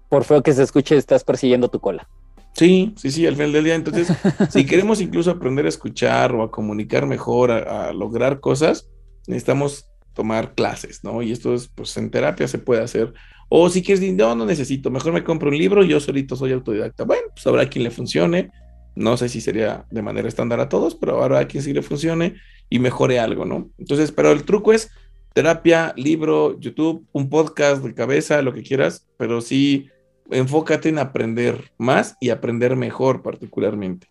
[0.08, 2.08] Por feo que se escuche, estás persiguiendo tu cola.
[2.54, 3.74] Sí, sí, sí, al final del día.
[3.74, 4.12] Entonces,
[4.50, 8.88] si queremos incluso aprender a escuchar o a comunicar mejor, a, lograr cosas,
[9.26, 11.22] necesitamos tomar clases, ¿no?
[11.22, 13.12] Y esto es, pues en terapia se puede hacer.
[13.48, 17.04] O si quieres, no, no necesito, mejor me compro un libro, yo solito soy autodidacta.
[17.04, 18.50] Bueno, pues habrá quien le funcione.
[18.94, 22.34] No sé si sería de manera estándar a todos, pero habrá quien sí le funcione
[22.68, 23.70] y mejore algo, ¿no?
[23.78, 24.90] Entonces, pero el truco es
[25.32, 29.88] terapia, libro, YouTube, un podcast de cabeza, lo que quieras, pero sí
[30.30, 34.08] enfócate en aprender más y aprender mejor particularmente.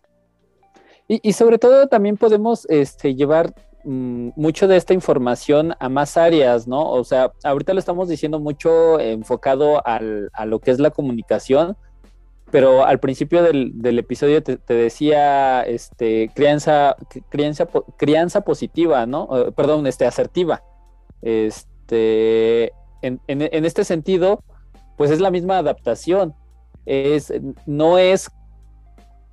[1.08, 3.52] Y, sobre todo también podemos este, llevar
[3.82, 6.88] mm, mucho de esta información a más áreas, ¿no?
[6.88, 11.76] O sea, ahorita lo estamos diciendo mucho enfocado a lo que es la comunicación,
[12.52, 16.94] pero al principio del, episodio te, decía este, crianza,
[17.28, 17.66] crianza,
[17.96, 19.28] crianza positiva, ¿no?
[19.36, 20.62] Eh, perdón, este, asertiva.
[21.22, 24.44] Este, en, en este sentido,
[25.00, 26.34] pues es la misma adaptación.
[26.84, 27.32] Es,
[27.64, 28.30] no es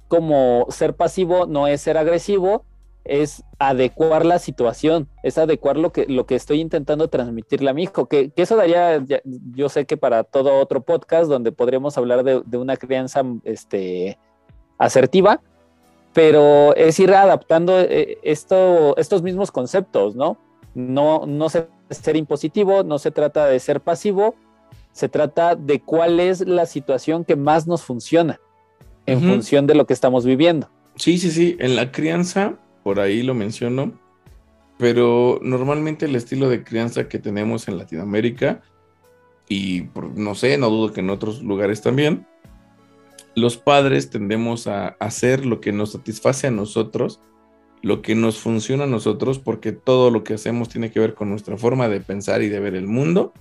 [0.08, 2.64] como ser pasivo, no es ser agresivo,
[3.04, 7.84] es adecuar la situación, es adecuar lo que, lo que estoy intentando transmitirle a mi
[7.84, 12.78] hijo, eso daría, yo sé que para todo otro podcast donde podríamos hablar de, una
[12.78, 14.18] crianza este,
[14.78, 15.42] asertiva,
[16.14, 20.38] pero es ir adaptando eh, esto, estos mismos conceptos, ¿no?
[20.76, 24.36] No, no se ser impositivo, no se trata de ser pasivo,
[24.98, 28.40] se trata de cuál es la situación que más nos funciona
[29.06, 30.70] en función de lo que estamos viviendo.
[30.96, 33.94] Sí, sí, sí, en la crianza, por ahí lo menciono,
[34.80, 38.64] pero normalmente el estilo de crianza que tenemos en Latinoamérica,
[39.48, 39.84] y
[40.16, 42.26] no sé, no dudo que en otros lugares también,
[43.36, 47.22] los padres tendemos a hacer lo que nos satisface a nosotros,
[47.84, 51.30] lo que nos funciona a nosotros, porque todo lo que hacemos tiene que ver con
[51.30, 53.32] nuestra forma de pensar y de ver el mundo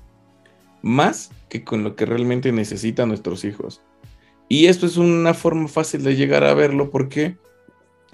[0.83, 3.83] más que con lo que realmente necesitan nuestros hijos.
[4.49, 7.37] Y esto es una forma fácil de llegar a verlo porque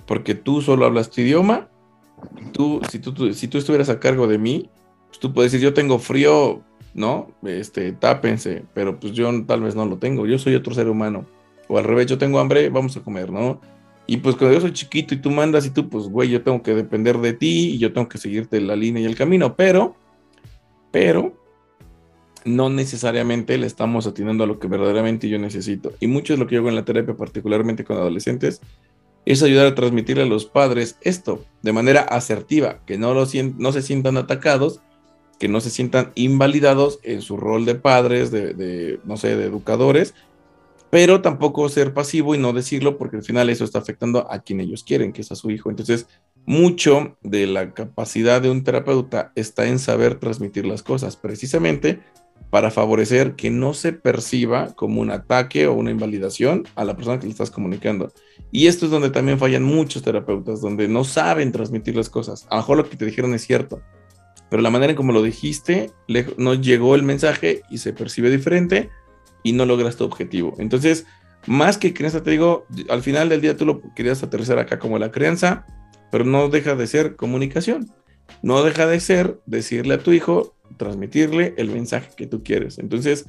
[0.06, 1.68] porque tú solo hablas tu idioma.
[2.52, 4.68] Tú, si tú, si tú estuvieras a cargo de mí,
[5.08, 6.62] pues tú puedes decir, yo tengo frío,
[6.94, 7.32] ¿no?
[7.42, 11.26] Este, tápense, pero pues yo tal vez no lo tengo, yo soy otro ser humano.
[11.68, 13.60] O al revés, yo tengo hambre, vamos a comer, ¿no?
[14.06, 16.62] Y pues cuando yo soy chiquito y tú mandas y tú, pues, güey, yo tengo
[16.62, 19.96] que depender de ti y yo tengo que seguirte la línea y el camino, pero,
[20.90, 21.41] pero,
[22.44, 25.92] no necesariamente le estamos atinando a lo que verdaderamente yo necesito.
[26.00, 28.60] Y mucho es lo que yo hago en la terapia, particularmente con adolescentes,
[29.24, 33.26] es ayudar a transmitirle a los padres esto de manera asertiva, que no, lo
[33.58, 34.80] no se sientan atacados,
[35.38, 40.14] que no se sientan invalidados en su rol de padres, de, no sé, de educadores,
[40.90, 44.60] pero tampoco ser pasivo y no decirlo porque al final eso está afectando a quien
[44.60, 45.70] ellos quieren, que es a su hijo.
[45.70, 46.06] Entonces,
[46.44, 52.00] mucho de la capacidad de un terapeuta está en saber transmitir las cosas, precisamente
[52.50, 57.18] para favorecer que no se perciba como un ataque o una invalidación a la persona
[57.18, 58.12] que le estás comunicando.
[58.50, 62.46] Y esto es donde también fallan muchos terapeutas, donde no saben transmitir las cosas.
[62.50, 63.80] A lo mejor lo que te dijeron es cierto,
[64.50, 65.90] pero la manera en como lo dijiste,
[66.36, 68.90] no llegó el mensaje y se percibe diferente
[69.42, 70.54] y no logras tu objetivo.
[70.58, 71.06] Entonces,
[71.46, 74.98] más que crianza, te digo, al final del día tú lo querías aterrizar acá como
[74.98, 75.64] la crianza,
[76.10, 77.90] pero no deja de ser comunicación.
[78.42, 82.78] No deja de ser decirle a tu hijo, transmitirle el mensaje que tú quieres.
[82.78, 83.26] Entonces,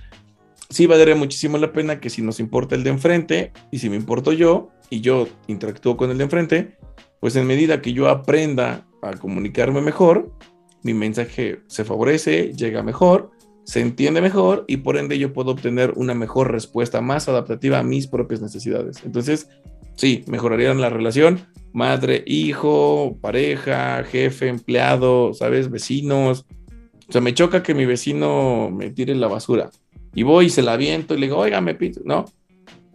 [0.69, 3.95] sí valdría muchísimo la pena que si nos importa el de enfrente y si me
[3.95, 6.77] importo yo y yo interactúo con el de enfrente,
[7.19, 10.31] pues en medida que yo aprenda a comunicarme mejor,
[10.81, 13.31] mi mensaje se favorece, llega mejor,
[13.63, 17.83] se entiende mejor y por ende yo puedo obtener una mejor respuesta más adaptativa a
[17.83, 19.01] mis propias necesidades.
[19.05, 19.47] Entonces,
[19.95, 25.69] sí, mejorarían la relación madre, hijo, pareja, jefe, empleado, ¿sabes?
[25.69, 26.45] Vecinos,
[27.09, 29.69] o sea, me choca que mi vecino me tire la basura.
[30.15, 32.01] Y voy y se la aviento y le digo, oiga, me pito.
[32.05, 32.25] No.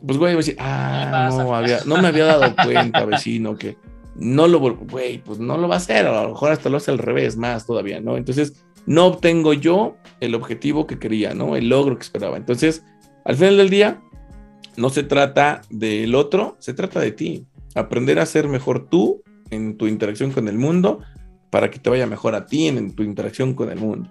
[0.05, 3.77] Pues, güey, voy a decir, ah, no, había, no me había dado cuenta, vecino, que
[4.15, 6.07] no lo, güey, pues no lo va a hacer.
[6.07, 8.17] A lo mejor hasta lo hace al revés, más todavía, ¿no?
[8.17, 11.57] Entonces, no obtengo yo el objetivo que quería, ¿no?
[11.57, 12.37] El logro que esperaba.
[12.37, 12.85] Entonces,
[13.25, 14.01] al final del día,
[14.79, 17.47] no se trata del otro, se trata de ti.
[17.75, 21.01] Aprender a ser mejor tú en tu interacción con el mundo,
[21.51, 24.11] para que te vaya mejor a ti en, tu interacción con el mundo.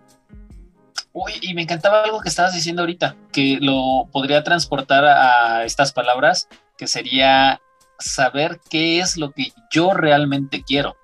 [1.13, 5.93] Uy, y me encantaba algo que estabas diciendo ahorita, que lo podría transportar a estas
[5.93, 6.47] palabras,
[6.77, 7.61] que sería
[7.97, 10.95] saber qué es lo que yo realmente quiero.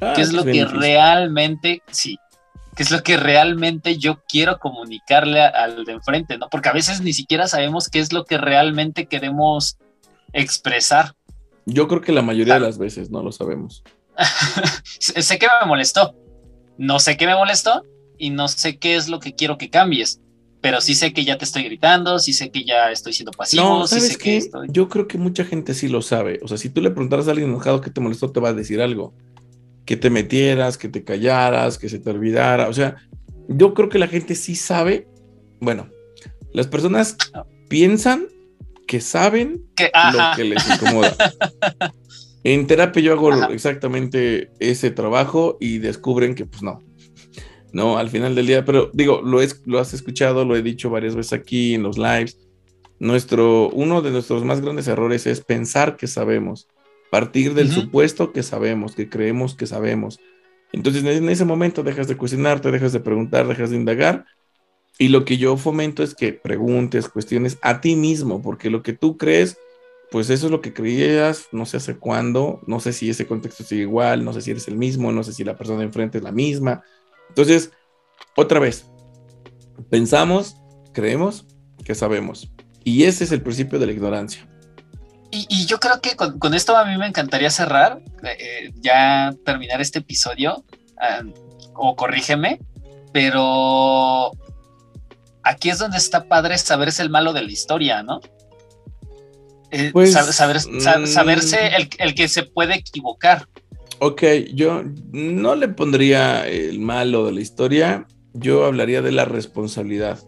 [0.00, 2.18] Ah, qué es lo que realmente, sí,
[2.78, 6.48] qué es lo que realmente yo quiero comunicarle al de enfrente, ¿no?
[6.48, 9.78] Porque a veces ni siquiera sabemos qué es lo que realmente queremos
[10.32, 11.16] expresar.
[11.66, 13.82] Yo creo que la mayoría de las veces no lo sabemos.
[15.00, 16.14] sé que me molestó.
[16.76, 17.82] No sé qué me molestó
[18.16, 20.20] y no sé qué es lo que quiero que cambies.
[20.60, 23.64] Pero sí sé que ya te estoy gritando, sí sé que ya estoy siendo pasivo,
[23.64, 26.38] no, ¿sabes sé que Yo creo que mucha gente sí lo sabe.
[26.44, 28.52] O sea, si tú le preguntaras a alguien enojado que te molestó, te va a
[28.52, 29.14] decir algo.
[29.88, 32.68] Que te metieras, que te callaras, que se te olvidara.
[32.68, 32.96] O sea,
[33.48, 35.08] yo creo que la gente sí sabe.
[35.60, 35.88] Bueno,
[36.52, 37.16] las personas
[37.70, 38.26] piensan
[38.86, 39.64] que saben
[40.12, 41.16] lo que les incomoda.
[42.44, 46.80] En terapia yo hago exactamente ese trabajo y descubren que pues no,
[47.72, 50.88] no, al final del día, pero digo, lo, es, lo has escuchado, lo he dicho
[50.88, 52.38] varias veces aquí en los lives.
[53.00, 56.68] Nuestro, uno de nuestros más grandes errores es pensar que sabemos,
[57.10, 60.20] partir del supuesto que sabemos, que creemos que sabemos.
[60.72, 64.26] Entonces en ese momento dejas de cuestionarte, dejas de preguntar, dejas de indagar.
[64.98, 68.92] Y lo que yo fomento es que preguntes, cuestiones a ti mismo, porque lo que
[68.92, 69.58] tú crees
[70.10, 73.64] pues eso es lo que creías, no sé hace cuándo, no sé si ese contexto
[73.64, 76.18] sigue igual, no sé si eres el mismo, no sé si la persona de enfrente
[76.18, 76.82] es la misma.
[77.28, 77.72] Entonces,
[78.34, 78.86] otra vez,
[79.90, 80.56] pensamos,
[80.92, 81.46] creemos
[81.84, 82.50] que sabemos.
[82.84, 84.48] Y ese es el principio de la ignorancia.
[85.30, 89.98] Y, yo creo que con, esto a mí me encantaría cerrar, eh, ya terminar este
[89.98, 90.64] episodio,
[91.00, 91.22] ah,
[91.74, 92.60] o corrígeme,
[93.12, 94.32] pero
[95.42, 98.20] aquí es donde está padre saberse el malo de la historia, ¿no?
[99.70, 103.46] Eh, pues, saber, mm, saberse el, que se puede equivocar.
[103.98, 104.22] Ok,
[104.54, 110.18] yo no le pondría el malo de la historia, yo hablaría de la responsabilidad.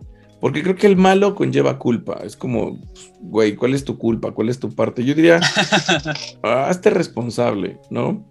[0.40, 2.20] Porque creo que el malo conlleva culpa.
[2.24, 2.80] Es como,
[3.20, 4.32] güey, ¿cuál es tu culpa?
[4.32, 5.04] ¿Cuál es tu parte?
[5.04, 5.40] Yo diría,
[6.42, 8.26] hazte responsable, ¿no?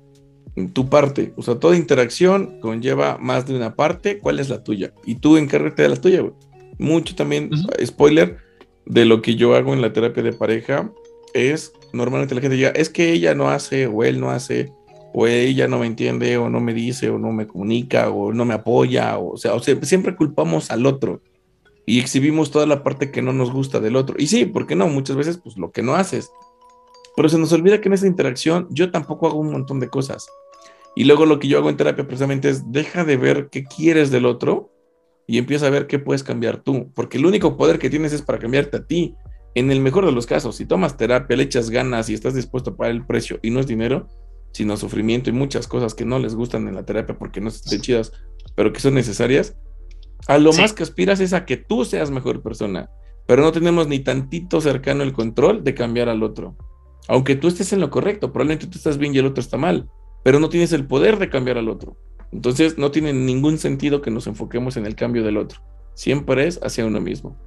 [0.73, 1.33] Tu parte.
[1.37, 4.19] O sea, toda interacción conlleva más de una parte.
[4.19, 4.91] ¿Cuál es la tuya?
[5.05, 6.33] Y tú encárgate de la tuya, güey.
[6.79, 7.51] Mucho también,
[7.85, 8.37] spoiler,
[8.85, 10.91] de lo que yo hago en la terapia de pareja
[11.33, 14.71] es normalmente la gente diga, es que ella no hace o él no hace
[15.13, 18.45] o ella no me entiende o no me dice o no me comunica o no
[18.45, 21.21] me apoya o, sea, o sea, siempre culpamos al otro
[21.89, 24.15] y exhibimos toda la parte que no nos gusta del otro.
[24.19, 24.87] Y sí, ¿por qué no?
[24.87, 26.31] Muchas veces pues lo que no haces.
[27.15, 30.29] Pero se nos olvida que en esa interacción yo tampoco hago un montón de cosas.
[30.95, 34.11] Y luego lo que yo hago en terapia precisamente es deja de ver qué quieres
[34.11, 34.69] del otro
[35.25, 38.21] y empieza a ver qué puedes cambiar tú, porque el único poder que tienes es
[38.21, 39.15] para cambiarte a ti
[39.55, 42.69] En el mejor de los casos, si tomas terapia, le echas ganas y estás dispuesto
[42.69, 44.07] a pagar el precio y no es dinero,
[44.51, 47.81] sino sufrimiento y muchas cosas que no les gustan en la terapia porque no estén
[47.81, 48.11] chidas,
[48.55, 49.55] pero que son necesarias,
[50.27, 52.89] a lo más que aspiras es a que tú seas mejor persona,
[53.25, 56.55] pero no tenemos ni tantito cercano el control de cambiar al otro.
[57.07, 59.89] Aunque tú estés en lo correcto, probablemente tú estás bien y el otro está mal,
[60.23, 61.97] pero no tienes el poder de cambiar al otro.
[62.31, 65.61] Entonces no tiene ningún sentido que nos enfoquemos en el cambio del otro.
[65.95, 67.37] Siempre es hacia uno mismo.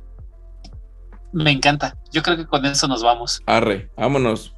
[1.33, 1.97] Me encanta.
[2.13, 3.41] Yo creo que con eso nos vamos.
[3.47, 4.55] Arre, vámonos.